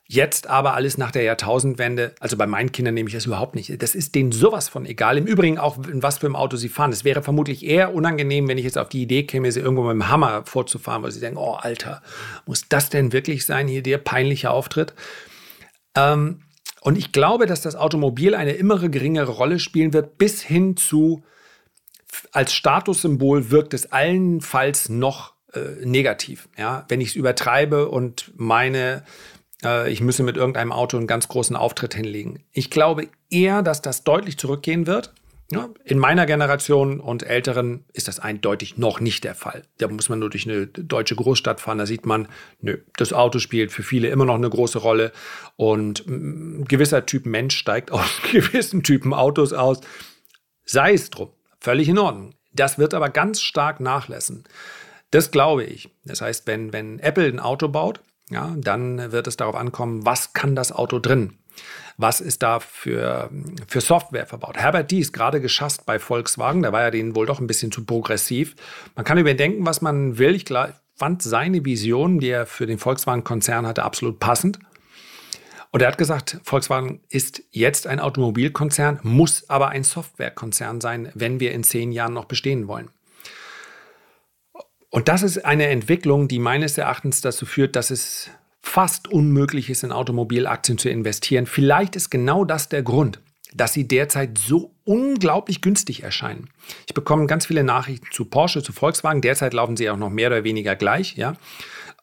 Jetzt 0.10 0.48
aber 0.48 0.74
alles 0.74 0.98
nach 0.98 1.12
der 1.12 1.24
Jahrtausendwende, 1.24 2.16
also 2.22 2.38
bei 2.38 2.48
meinen 2.48 2.72
Kindern 2.72 2.94
nehme 2.94 3.10
ich 3.10 3.16
das 3.16 3.26
überhaupt 3.26 3.56
nicht. 3.56 3.82
Das 3.82 3.94
ist 3.94 4.16
denen 4.16 4.32
sowas 4.32 4.70
von 4.70 4.86
egal. 4.86 5.18
Im 5.18 5.26
Übrigen 5.26 5.58
auch, 5.58 5.78
in 5.86 6.02
was 6.02 6.20
für 6.20 6.28
einem 6.28 6.38
Auto 6.38 6.56
sie 6.56 6.70
fahren. 6.70 6.94
Es 6.94 7.04
wäre 7.04 7.22
vermutlich 7.22 7.66
eher 7.66 7.94
unangenehm, 7.94 8.48
wenn 8.48 8.58
ich 8.58 8.64
jetzt 8.64 8.78
auf 8.78 8.88
die 8.88 9.02
Idee 9.02 9.24
käme, 9.24 9.52
sie 9.52 9.60
irgendwo 9.60 9.84
mit 9.84 9.92
dem 9.92 10.08
Hammer 10.08 10.46
vorzufahren, 10.46 11.04
weil 11.04 11.12
sie 11.12 11.20
denken, 11.20 11.38
oh 11.38 11.56
Alter, 11.56 12.02
muss 12.46 12.70
das 12.70 12.90
denn 12.90 13.12
wirklich 13.12 13.46
sein, 13.46 13.68
hier 13.68 13.84
der 13.84 13.98
peinliche 13.98 14.50
Auftritt? 14.50 14.94
Ähm, 15.94 16.40
und 16.82 16.98
ich 16.98 17.12
glaube, 17.12 17.46
dass 17.46 17.62
das 17.62 17.76
Automobil 17.76 18.36
eine 18.36 18.54
immer 18.54 18.78
geringere 18.90 19.32
Rolle 19.32 19.60
spielen 19.60 19.94
wird, 19.94 20.18
bis 20.18 20.42
hin 20.42 20.78
zu, 20.78 21.24
als 22.32 22.54
Statussymbol 22.54 23.52
wirkt 23.52 23.74
es 23.74 23.92
allenfalls 23.92 24.90
noch 24.90 25.34
äh, 25.54 25.86
negativ. 25.86 26.48
Ja? 26.58 26.86
Wenn 26.88 27.02
ich 27.02 27.10
es 27.10 27.16
übertreibe 27.16 27.90
und 27.90 28.32
meine, 28.36 29.04
äh, 29.64 29.92
ich 29.92 30.02
müsse 30.02 30.24
mit 30.24 30.38
irgendeinem 30.38 30.72
Auto 30.72 30.98
einen 30.98 31.08
ganz 31.08 31.28
großen 31.28 31.56
Auftritt 31.56 31.94
hinlegen. 31.94 32.44
Ich 32.54 32.70
glaube 32.70 33.08
eher, 33.30 33.64
dass 33.64 33.82
das 33.82 34.04
deutlich 34.04 34.38
zurückgehen 34.38 34.88
wird. 34.88 35.14
In 35.86 35.98
meiner 35.98 36.26
Generation 36.26 37.00
und 37.00 37.24
Älteren 37.24 37.86
ist 37.94 38.10
das 38.10 38.20
eindeutig 38.20 38.78
noch 38.78 39.00
nicht 39.00 39.24
der 39.24 39.34
Fall. 39.34 39.64
Da 39.78 39.88
muss 39.88 40.10
man 40.10 40.20
nur 40.20 40.30
durch 40.30 40.46
eine 40.46 40.68
deutsche 40.68 41.16
Großstadt 41.16 41.62
fahren, 41.62 41.78
da 41.78 41.86
sieht 41.86 42.06
man, 42.06 42.28
nö, 42.60 42.80
das 42.98 43.14
Auto 43.14 43.40
spielt 43.40 43.72
für 43.72 43.84
viele 43.84 44.10
immer 44.10 44.26
noch 44.26 44.36
eine 44.36 44.50
große 44.50 44.80
Rolle 44.80 45.14
und 45.56 46.06
ein 46.06 46.66
gewisser 46.66 47.06
Typ 47.06 47.26
Mensch 47.26 47.56
steigt 47.56 47.92
aus 47.92 48.22
gewissen 48.32 48.84
Typen 48.84 49.14
Autos 49.14 49.54
aus. 49.54 49.80
Sei 50.66 50.94
es 50.94 51.10
drum, 51.10 51.30
völlig 51.62 51.88
in 51.88 51.98
Ordnung. 51.98 52.34
Das 52.52 52.78
wird 52.78 52.94
aber 52.94 53.10
ganz 53.10 53.42
stark 53.42 53.80
nachlassen. 53.80 54.44
Das 55.12 55.32
glaube 55.32 55.64
ich. 55.64 55.90
Das 56.04 56.20
heißt, 56.20 56.46
wenn, 56.48 56.74
wenn 56.74 57.00
Apple 57.00 57.28
ein 57.28 57.40
Auto 57.40 57.70
baut, 57.70 58.02
ja, 58.30 58.54
dann 58.58 59.14
wird 59.14 59.28
es 59.28 59.38
darauf 59.38 59.56
ankommen, 59.56 60.06
was 60.06 60.34
kann 60.34 60.56
das 60.56 60.74
Auto 60.74 61.00
drin? 61.00 61.38
Was 61.98 62.22
ist 62.22 62.44
da 62.44 62.60
für, 62.60 63.30
für 63.68 63.82
Software 63.82 64.28
verbaut? 64.28 64.58
Herbert 64.58 64.92
Dies, 64.92 65.12
gerade 65.12 65.42
geschasst 65.42 65.86
bei 65.86 66.00
Volkswagen, 66.00 66.62
da 66.62 66.72
war 66.72 66.84
ja 66.84 66.92
denen 66.92 67.16
wohl 67.16 67.26
doch 67.26 67.40
ein 67.40 67.48
bisschen 67.48 67.72
zu 67.72 67.86
progressiv. 67.86 68.56
Man 68.96 69.06
kann 69.06 69.18
überdenken, 69.18 69.66
was 69.66 69.82
man 69.82 70.18
will. 70.18 70.36
Ich 70.36 70.46
fand 70.96 71.22
seine 71.22 71.66
Vision, 71.66 72.20
die 72.20 72.30
er 72.30 72.46
für 72.46 72.68
den 72.68 72.78
Volkswagen-Konzern 72.78 73.66
hatte, 73.66 73.84
absolut 73.84 74.20
passend. 74.20 74.60
Und 75.72 75.82
er 75.82 75.90
hat 75.90 75.98
gesagt, 75.98 76.40
Volkswagen 76.44 77.02
ist 77.10 77.44
jetzt 77.52 77.88
ein 77.88 78.00
Automobilkonzern, 78.00 79.00
muss 79.04 79.50
aber 79.50 79.70
ein 79.70 79.84
Softwarekonzern 79.84 80.82
sein, 80.82 81.12
wenn 81.14 81.40
wir 81.40 81.52
in 81.52 81.64
zehn 81.64 81.92
Jahren 81.92 82.14
noch 82.14 82.26
bestehen 82.26 82.68
wollen. 82.68 82.90
Und 84.90 85.10
das 85.10 85.22
ist 85.22 85.44
eine 85.44 85.68
Entwicklung, 85.68 86.28
die 86.28 86.40
meines 86.40 86.78
Erachtens 86.78 87.22
dazu 87.22 87.46
führt, 87.46 87.76
dass 87.76 87.92
es 87.92 88.32
fast 88.68 89.08
unmöglich 89.08 89.70
ist, 89.70 89.84
in 89.84 89.92
Automobilaktien 89.92 90.78
zu 90.78 90.90
investieren. 90.90 91.46
Vielleicht 91.46 91.96
ist 91.96 92.10
genau 92.10 92.46
das 92.46 92.70
der 92.70 92.84
Grund. 92.84 93.20
dass 93.54 93.74
sie 93.74 93.88
derzeit 93.88 94.38
so 94.38 94.76
unglaublich 94.84 95.62
günstig 95.62 96.04
erscheinen. 96.04 96.50
Ich 96.86 96.94
bekomme 96.94 97.28
ganz 97.28 97.46
viele 97.46 97.64
Nachrichten 97.64 98.08
zu 98.12 98.26
Porsche, 98.26 98.62
zu 98.62 98.74
Volkswagen. 98.74 99.22
Derzeit 99.22 99.54
laufen 99.54 99.78
sie 99.78 99.90
auch 99.90 99.98
noch 99.98 100.10
mehr 100.10 100.28
oder 100.28 100.44
weniger 100.44 100.76
gleich, 100.76 101.16
ja. 101.16 101.34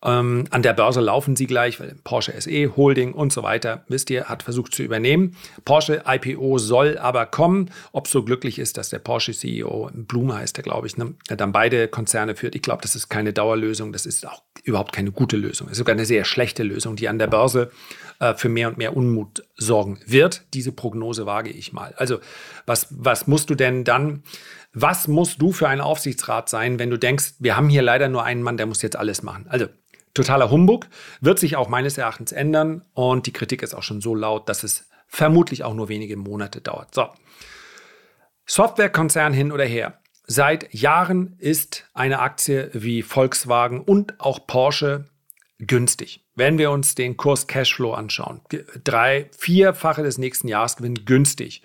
Ähm, 0.05 0.45
an 0.51 0.63
der 0.63 0.75
Börse 0.75 1.01
laufen 1.01 1.35
sie 1.35 1.47
gleich, 1.47 1.81
weil 1.81 1.97
Porsche 2.05 2.39
SE, 2.39 2.77
Holding 2.77 3.15
und 3.15 3.33
so 3.33 3.43
weiter, 3.43 3.85
wisst 3.89 4.11
ihr, 4.11 4.27
hat 4.27 4.43
versucht 4.43 4.75
zu 4.75 4.83
übernehmen. 4.83 5.37
Porsche 5.65 6.03
IPO 6.07 6.59
soll 6.59 6.99
aber 6.99 7.25
kommen. 7.27 7.71
Ob 7.93 8.07
so 8.07 8.23
glücklich 8.23 8.59
ist, 8.59 8.77
dass 8.77 8.91
der 8.91 8.99
Porsche-CEO, 8.99 9.91
Blume 9.95 10.37
heißt 10.37 10.57
der, 10.57 10.65
glaube 10.65 10.87
ich, 10.87 10.99
ne, 10.99 11.15
dann 11.29 11.53
beide 11.53 11.89
Konzerne 11.89 12.37
führt. 12.37 12.55
Ich 12.55 12.63
glaube, 12.63 12.83
das 12.83 12.95
ist 12.95 13.09
keine 13.09 13.33
Dauerlösung. 13.33 13.93
Das 13.93 14.05
ist 14.05 14.27
auch 14.27 14.43
überhaupt 14.63 14.93
keine 14.93 15.11
gute 15.11 15.37
Lösung. 15.37 15.69
Das 15.69 15.73
ist 15.73 15.79
sogar 15.79 15.95
eine 15.95 16.07
sehr 16.07 16.25
schlechte 16.25 16.63
Lösung, 16.63 16.97
die 16.97 17.09
an 17.09 17.19
der 17.19 17.27
Börse 17.27 17.71
äh, 18.21 18.35
für 18.35 18.51
mehr 18.51 18.69
und 18.69 18.77
mehr 18.77 18.97
Unmut 18.97 19.43
sorgen 19.57 20.01
wird. 20.07 20.45
Diese 20.53 20.73
Prognose 20.73 21.25
wage 21.25 21.51
ich 21.51 21.73
mal. 21.73 21.95
Also, 21.97 22.19
was, 22.67 22.89
was 22.91 23.27
musst 23.27 23.49
du 23.49 23.55
denn 23.55 23.85
dann 23.85 24.23
was 24.77 25.07
musst 25.07 25.41
du 25.41 25.53
für 25.53 25.69
ein 25.69 25.81
Aufsichtsrat 25.81 26.49
sein, 26.49 26.81
wenn 26.81 26.91
du 26.91 26.99
denkst, 26.99 27.35
wir 27.39 27.57
haben 27.57 27.69
hier 27.69 27.83
leider 27.83 28.09
nur 28.09 28.25
einen 28.25 28.43
Mann, 28.43 28.57
der 28.57 28.67
muss 28.67 28.83
jetzt 28.83 28.97
alles 28.97 29.23
machen? 29.23 29.47
Also 29.49 29.67
totaler 30.15 30.51
Humbug, 30.51 30.87
wird 31.21 31.39
sich 31.39 31.57
auch 31.57 31.69
meines 31.69 31.99
Erachtens 31.99 32.33
ändern 32.33 32.85
und 32.95 33.27
die 33.27 33.33
Kritik 33.33 33.63
ist 33.63 33.75
auch 33.75 33.83
schon 33.83 34.01
so 34.01 34.15
laut, 34.15 34.49
dass 34.49 34.63
es 34.63 34.89
vermutlich 35.07 35.65
auch 35.65 35.75
nur 35.75 35.89
wenige 35.89 36.17
Monate 36.17 36.61
dauert. 36.61 36.95
So. 36.95 37.09
Softwarekonzern 38.47 39.33
hin 39.33 39.53
oder 39.53 39.65
her. 39.65 39.99
Seit 40.27 40.73
Jahren 40.73 41.37
ist 41.39 41.89
eine 41.93 42.21
Aktie 42.21 42.71
wie 42.73 43.03
Volkswagen 43.03 43.81
und 43.81 44.21
auch 44.21 44.47
Porsche 44.47 45.05
günstig. 45.59 46.25
Wenn 46.35 46.59
wir 46.59 46.71
uns 46.71 46.95
den 46.95 47.17
Kurs 47.17 47.47
Cashflow 47.47 47.93
anschauen, 47.93 48.41
drei, 48.83 49.31
vierfache 49.37 50.03
des 50.03 50.19
nächsten 50.19 50.49
Jahresgewinn 50.49 51.05
günstig. 51.05 51.63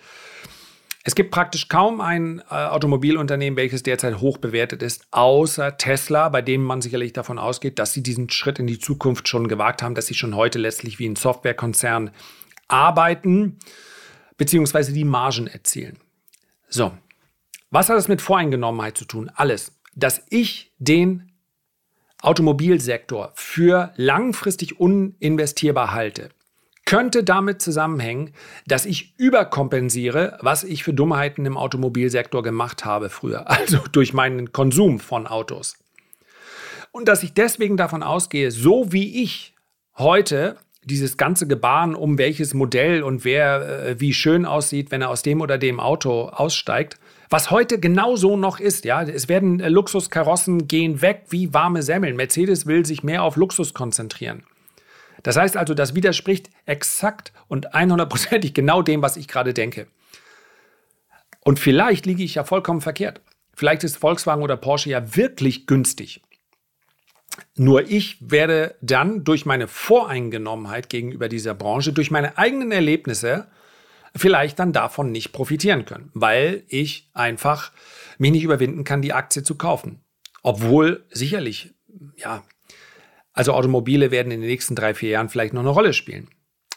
Es 1.02 1.14
gibt 1.14 1.30
praktisch 1.30 1.68
kaum 1.68 2.00
ein 2.00 2.40
äh, 2.50 2.54
Automobilunternehmen, 2.54 3.56
welches 3.56 3.82
derzeit 3.82 4.20
hoch 4.20 4.36
bewertet 4.36 4.82
ist, 4.82 5.06
außer 5.10 5.78
Tesla, 5.78 6.28
bei 6.28 6.42
dem 6.42 6.62
man 6.62 6.82
sicherlich 6.82 7.14
davon 7.14 7.38
ausgeht, 7.38 7.78
dass 7.78 7.94
sie 7.94 8.02
diesen 8.02 8.28
Schritt 8.28 8.58
in 8.58 8.66
die 8.66 8.78
Zukunft 8.78 9.26
schon 9.26 9.48
gewagt 9.48 9.82
haben, 9.82 9.94
dass 9.94 10.06
sie 10.06 10.14
schon 10.14 10.36
heute 10.36 10.58
letztlich 10.58 10.98
wie 10.98 11.08
ein 11.08 11.16
Softwarekonzern 11.16 12.10
arbeiten, 12.68 13.58
beziehungsweise 14.36 14.92
die 14.92 15.04
Margen 15.04 15.46
erzielen. 15.46 15.98
So, 16.68 16.92
was 17.70 17.88
hat 17.88 17.96
das 17.96 18.08
mit 18.08 18.20
Voreingenommenheit 18.20 18.98
zu 18.98 19.06
tun? 19.06 19.30
Alles. 19.34 19.72
Dass 19.94 20.22
ich 20.28 20.72
den 20.78 21.32
Automobilsektor 22.20 23.32
für 23.34 23.92
langfristig 23.96 24.78
uninvestierbar 24.78 25.92
halte 25.92 26.28
könnte 26.90 27.22
damit 27.22 27.62
zusammenhängen, 27.62 28.32
dass 28.66 28.84
ich 28.84 29.14
überkompensiere, 29.16 30.38
was 30.40 30.64
ich 30.64 30.82
für 30.82 30.92
Dummheiten 30.92 31.46
im 31.46 31.56
Automobilsektor 31.56 32.42
gemacht 32.42 32.84
habe 32.84 33.10
früher, 33.10 33.48
also 33.50 33.78
durch 33.92 34.12
meinen 34.12 34.50
Konsum 34.50 34.98
von 34.98 35.28
Autos. 35.28 35.76
Und 36.90 37.06
dass 37.06 37.22
ich 37.22 37.32
deswegen 37.32 37.76
davon 37.76 38.02
ausgehe, 38.02 38.50
so 38.50 38.90
wie 38.92 39.22
ich 39.22 39.54
heute 39.98 40.56
dieses 40.82 41.16
ganze 41.16 41.46
Gebaren 41.46 41.94
um 41.94 42.18
welches 42.18 42.54
Modell 42.54 43.04
und 43.04 43.24
wer 43.24 43.86
äh, 43.86 44.00
wie 44.00 44.12
schön 44.12 44.44
aussieht, 44.44 44.90
wenn 44.90 45.02
er 45.02 45.10
aus 45.10 45.22
dem 45.22 45.40
oder 45.42 45.58
dem 45.58 45.78
Auto 45.78 46.24
aussteigt, 46.24 46.98
was 47.28 47.52
heute 47.52 47.78
genauso 47.78 48.36
noch 48.36 48.58
ist, 48.58 48.84
ja, 48.84 49.02
es 49.02 49.28
werden 49.28 49.60
äh, 49.60 49.68
Luxuskarossen 49.68 50.66
gehen 50.66 51.02
weg 51.02 51.26
wie 51.28 51.54
warme 51.54 51.84
Semmeln. 51.84 52.16
Mercedes 52.16 52.66
will 52.66 52.84
sich 52.84 53.04
mehr 53.04 53.22
auf 53.22 53.36
Luxus 53.36 53.74
konzentrieren. 53.74 54.42
Das 55.22 55.36
heißt 55.36 55.56
also, 55.56 55.74
das 55.74 55.94
widerspricht 55.94 56.50
exakt 56.66 57.32
und 57.48 57.74
100%ig 57.74 58.52
genau 58.54 58.82
dem, 58.82 59.02
was 59.02 59.16
ich 59.16 59.28
gerade 59.28 59.54
denke. 59.54 59.86
Und 61.40 61.58
vielleicht 61.58 62.06
liege 62.06 62.22
ich 62.22 62.34
ja 62.34 62.44
vollkommen 62.44 62.80
verkehrt. 62.80 63.20
Vielleicht 63.54 63.84
ist 63.84 63.96
Volkswagen 63.96 64.42
oder 64.42 64.56
Porsche 64.56 64.90
ja 64.90 65.16
wirklich 65.16 65.66
günstig. 65.66 66.22
Nur 67.56 67.90
ich 67.90 68.18
werde 68.20 68.76
dann 68.80 69.24
durch 69.24 69.46
meine 69.46 69.68
Voreingenommenheit 69.68 70.88
gegenüber 70.88 71.28
dieser 71.28 71.54
Branche, 71.54 71.92
durch 71.92 72.10
meine 72.10 72.38
eigenen 72.38 72.72
Erlebnisse, 72.72 73.48
vielleicht 74.14 74.58
dann 74.58 74.72
davon 74.72 75.12
nicht 75.12 75.32
profitieren 75.32 75.84
können, 75.84 76.10
weil 76.14 76.64
ich 76.68 77.10
einfach 77.12 77.72
mich 78.18 78.32
nicht 78.32 78.44
überwinden 78.44 78.84
kann, 78.84 79.02
die 79.02 79.12
Aktie 79.12 79.42
zu 79.42 79.56
kaufen. 79.56 80.00
Obwohl 80.42 81.04
sicherlich, 81.10 81.74
ja, 82.16 82.42
also 83.40 83.54
Automobile 83.54 84.10
werden 84.10 84.32
in 84.32 84.42
den 84.42 84.50
nächsten 84.50 84.74
drei, 84.74 84.92
vier 84.92 85.08
Jahren 85.08 85.30
vielleicht 85.30 85.54
noch 85.54 85.62
eine 85.62 85.70
Rolle 85.70 85.94
spielen. 85.94 86.28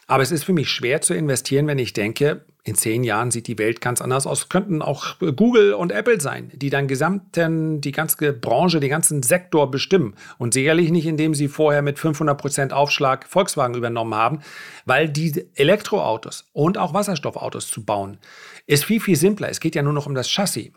Aber 0.07 0.23
es 0.23 0.31
ist 0.31 0.45
für 0.45 0.53
mich 0.53 0.69
schwer 0.69 1.01
zu 1.01 1.13
investieren, 1.13 1.67
wenn 1.67 1.77
ich 1.77 1.91
denke, 1.91 2.45
in 2.63 2.75
zehn 2.75 3.03
Jahren 3.03 3.31
sieht 3.31 3.47
die 3.47 3.57
Welt 3.57 3.81
ganz 3.81 3.99
anders 3.99 4.25
aus. 4.25 4.47
Könnten 4.47 4.81
auch 4.81 5.17
Google 5.19 5.73
und 5.73 5.91
Apple 5.91 6.21
sein, 6.21 6.53
die 6.55 6.69
dann 6.69 6.87
gesamten, 6.87 7.81
die 7.81 7.91
ganze 7.91 8.31
Branche, 8.31 8.79
den 8.79 8.89
ganzen 8.89 9.23
Sektor 9.23 9.69
bestimmen. 9.71 10.15
Und 10.37 10.53
sicherlich 10.53 10.89
nicht, 10.89 11.05
indem 11.05 11.33
sie 11.33 11.49
vorher 11.49 11.81
mit 11.81 11.99
500 11.99 12.37
Prozent 12.37 12.71
Aufschlag 12.71 13.27
Volkswagen 13.27 13.75
übernommen 13.75 14.15
haben, 14.15 14.39
weil 14.85 15.09
diese 15.09 15.45
Elektroautos 15.55 16.47
und 16.53 16.77
auch 16.77 16.93
Wasserstoffautos 16.93 17.67
zu 17.67 17.83
bauen, 17.83 18.19
ist 18.67 18.85
viel, 18.85 19.01
viel 19.01 19.17
simpler. 19.17 19.49
Es 19.49 19.59
geht 19.59 19.75
ja 19.75 19.83
nur 19.83 19.91
noch 19.91 20.05
um 20.05 20.15
das 20.15 20.29
Chassis. 20.29 20.71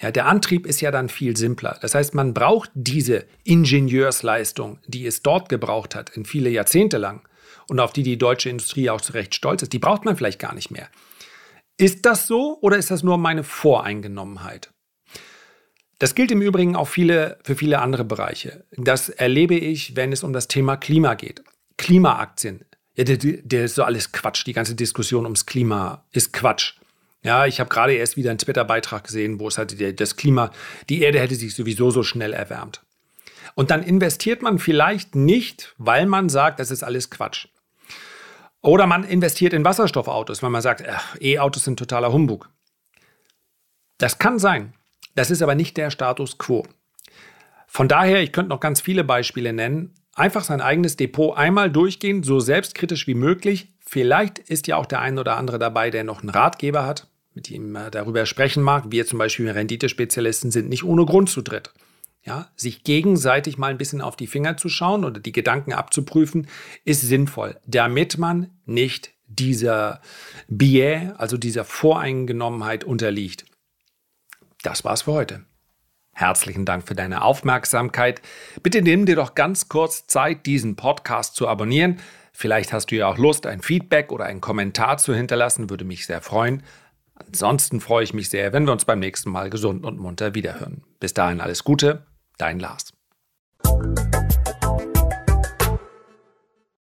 Ja, 0.00 0.12
der 0.12 0.26
Antrieb 0.26 0.66
ist 0.66 0.80
ja 0.80 0.90
dann 0.90 1.08
viel 1.08 1.36
simpler. 1.36 1.76
Das 1.80 1.94
heißt, 1.94 2.14
man 2.14 2.32
braucht 2.32 2.70
diese 2.74 3.26
Ingenieursleistung, 3.44 4.78
die 4.86 5.06
es 5.06 5.22
dort 5.22 5.48
gebraucht 5.48 5.94
hat, 5.94 6.10
in 6.10 6.24
viele 6.24 6.50
Jahrzehnte 6.50 6.98
lang 6.98 7.28
und 7.68 7.80
auf 7.80 7.92
die 7.92 8.04
die 8.04 8.16
deutsche 8.16 8.48
Industrie 8.48 8.90
auch 8.90 9.00
zu 9.00 9.12
Recht 9.12 9.34
stolz 9.34 9.62
ist, 9.62 9.72
die 9.72 9.80
braucht 9.80 10.04
man 10.04 10.16
vielleicht 10.16 10.38
gar 10.38 10.54
nicht 10.54 10.70
mehr. 10.70 10.88
Ist 11.76 12.06
das 12.06 12.26
so 12.26 12.58
oder 12.60 12.76
ist 12.76 12.90
das 12.90 13.02
nur 13.02 13.18
meine 13.18 13.42
Voreingenommenheit? 13.44 14.70
Das 15.98 16.14
gilt 16.14 16.30
im 16.30 16.42
Übrigen 16.42 16.76
auch 16.76 16.86
viele, 16.86 17.38
für 17.42 17.56
viele 17.56 17.80
andere 17.80 18.04
Bereiche. 18.04 18.64
Das 18.76 19.08
erlebe 19.08 19.56
ich, 19.56 19.96
wenn 19.96 20.12
es 20.12 20.22
um 20.22 20.32
das 20.32 20.46
Thema 20.46 20.76
Klima 20.76 21.14
geht. 21.14 21.42
Klimaaktien. 21.76 22.64
Ja, 22.94 23.04
der, 23.04 23.16
der 23.16 23.64
ist 23.64 23.74
so 23.74 23.82
alles 23.82 24.12
Quatsch. 24.12 24.46
Die 24.46 24.52
ganze 24.52 24.74
Diskussion 24.74 25.24
ums 25.24 25.46
Klima 25.46 26.04
ist 26.12 26.32
Quatsch. 26.32 26.77
Ja, 27.22 27.46
ich 27.46 27.60
habe 27.60 27.68
gerade 27.68 27.94
erst 27.94 28.16
wieder 28.16 28.30
einen 28.30 28.38
Twitter-Beitrag 28.38 29.04
gesehen, 29.04 29.40
wo 29.40 29.48
es 29.48 29.58
halt 29.58 30.00
das 30.00 30.16
Klima, 30.16 30.50
die 30.88 31.02
Erde 31.02 31.20
hätte 31.20 31.34
sich 31.34 31.54
sowieso 31.54 31.90
so 31.90 32.02
schnell 32.02 32.32
erwärmt. 32.32 32.82
Und 33.54 33.70
dann 33.70 33.82
investiert 33.82 34.40
man 34.40 34.58
vielleicht 34.58 35.16
nicht, 35.16 35.74
weil 35.78 36.06
man 36.06 36.28
sagt, 36.28 36.60
das 36.60 36.70
ist 36.70 36.84
alles 36.84 37.10
Quatsch. 37.10 37.48
Oder 38.60 38.86
man 38.86 39.04
investiert 39.04 39.52
in 39.52 39.64
Wasserstoffautos, 39.64 40.42
weil 40.42 40.50
man 40.50 40.62
sagt, 40.62 40.84
E-Autos 41.20 41.64
sind 41.64 41.78
totaler 41.78 42.12
Humbug. 42.12 42.48
Das 43.98 44.18
kann 44.18 44.38
sein. 44.38 44.74
Das 45.16 45.32
ist 45.32 45.42
aber 45.42 45.56
nicht 45.56 45.76
der 45.76 45.90
Status 45.90 46.38
quo. 46.38 46.66
Von 47.66 47.88
daher, 47.88 48.22
ich 48.22 48.32
könnte 48.32 48.50
noch 48.50 48.60
ganz 48.60 48.80
viele 48.80 49.02
Beispiele 49.02 49.52
nennen. 49.52 49.92
Einfach 50.14 50.44
sein 50.44 50.60
eigenes 50.60 50.96
Depot 50.96 51.36
einmal 51.36 51.70
durchgehen, 51.70 52.22
so 52.22 52.38
selbstkritisch 52.40 53.06
wie 53.08 53.14
möglich. 53.14 53.72
Vielleicht 53.84 54.38
ist 54.38 54.68
ja 54.68 54.76
auch 54.76 54.86
der 54.86 55.00
ein 55.00 55.18
oder 55.18 55.36
andere 55.36 55.58
dabei, 55.58 55.90
der 55.90 56.04
noch 56.04 56.20
einen 56.20 56.30
Ratgeber 56.30 56.86
hat, 56.86 57.07
mit 57.38 57.50
dem 57.50 57.76
er 57.76 57.92
darüber 57.92 58.26
sprechen 58.26 58.64
mag. 58.64 58.86
Wir 58.88 59.06
zum 59.06 59.20
Beispiel 59.20 59.48
Renditespezialisten 59.48 60.50
sind 60.50 60.68
nicht 60.68 60.82
ohne 60.82 61.06
Grund 61.06 61.30
zu 61.30 61.40
dritt. 61.40 61.72
Ja, 62.24 62.50
sich 62.56 62.82
gegenseitig 62.82 63.58
mal 63.58 63.70
ein 63.70 63.78
bisschen 63.78 64.00
auf 64.00 64.16
die 64.16 64.26
Finger 64.26 64.56
zu 64.56 64.68
schauen 64.68 65.04
oder 65.04 65.20
die 65.20 65.30
Gedanken 65.30 65.72
abzuprüfen, 65.72 66.48
ist 66.84 67.02
sinnvoll, 67.02 67.56
damit 67.64 68.18
man 68.18 68.50
nicht 68.66 69.12
dieser 69.28 70.02
Biais, 70.48 71.12
also 71.16 71.36
dieser 71.36 71.64
Voreingenommenheit 71.64 72.82
unterliegt. 72.82 73.44
Das 74.62 74.84
war's 74.84 75.02
für 75.02 75.12
heute. 75.12 75.44
Herzlichen 76.12 76.64
Dank 76.64 76.88
für 76.88 76.96
deine 76.96 77.22
Aufmerksamkeit. 77.22 78.20
Bitte 78.64 78.82
nimm 78.82 79.06
dir 79.06 79.14
doch 79.14 79.36
ganz 79.36 79.68
kurz 79.68 80.08
Zeit, 80.08 80.44
diesen 80.44 80.74
Podcast 80.74 81.36
zu 81.36 81.46
abonnieren. 81.46 82.00
Vielleicht 82.32 82.72
hast 82.72 82.90
du 82.90 82.96
ja 82.96 83.06
auch 83.06 83.18
Lust, 83.18 83.46
ein 83.46 83.62
Feedback 83.62 84.10
oder 84.10 84.24
einen 84.24 84.40
Kommentar 84.40 84.98
zu 84.98 85.14
hinterlassen, 85.14 85.70
würde 85.70 85.84
mich 85.84 86.06
sehr 86.06 86.20
freuen. 86.20 86.64
Ansonsten 87.26 87.80
freue 87.80 88.04
ich 88.04 88.14
mich 88.14 88.30
sehr, 88.30 88.52
wenn 88.52 88.66
wir 88.66 88.72
uns 88.72 88.84
beim 88.84 88.98
nächsten 88.98 89.30
Mal 89.30 89.50
gesund 89.50 89.84
und 89.84 89.98
munter 89.98 90.34
wiederhören. 90.34 90.82
Bis 91.00 91.14
dahin 91.14 91.40
alles 91.40 91.64
Gute, 91.64 92.06
dein 92.38 92.58
Lars. 92.58 92.92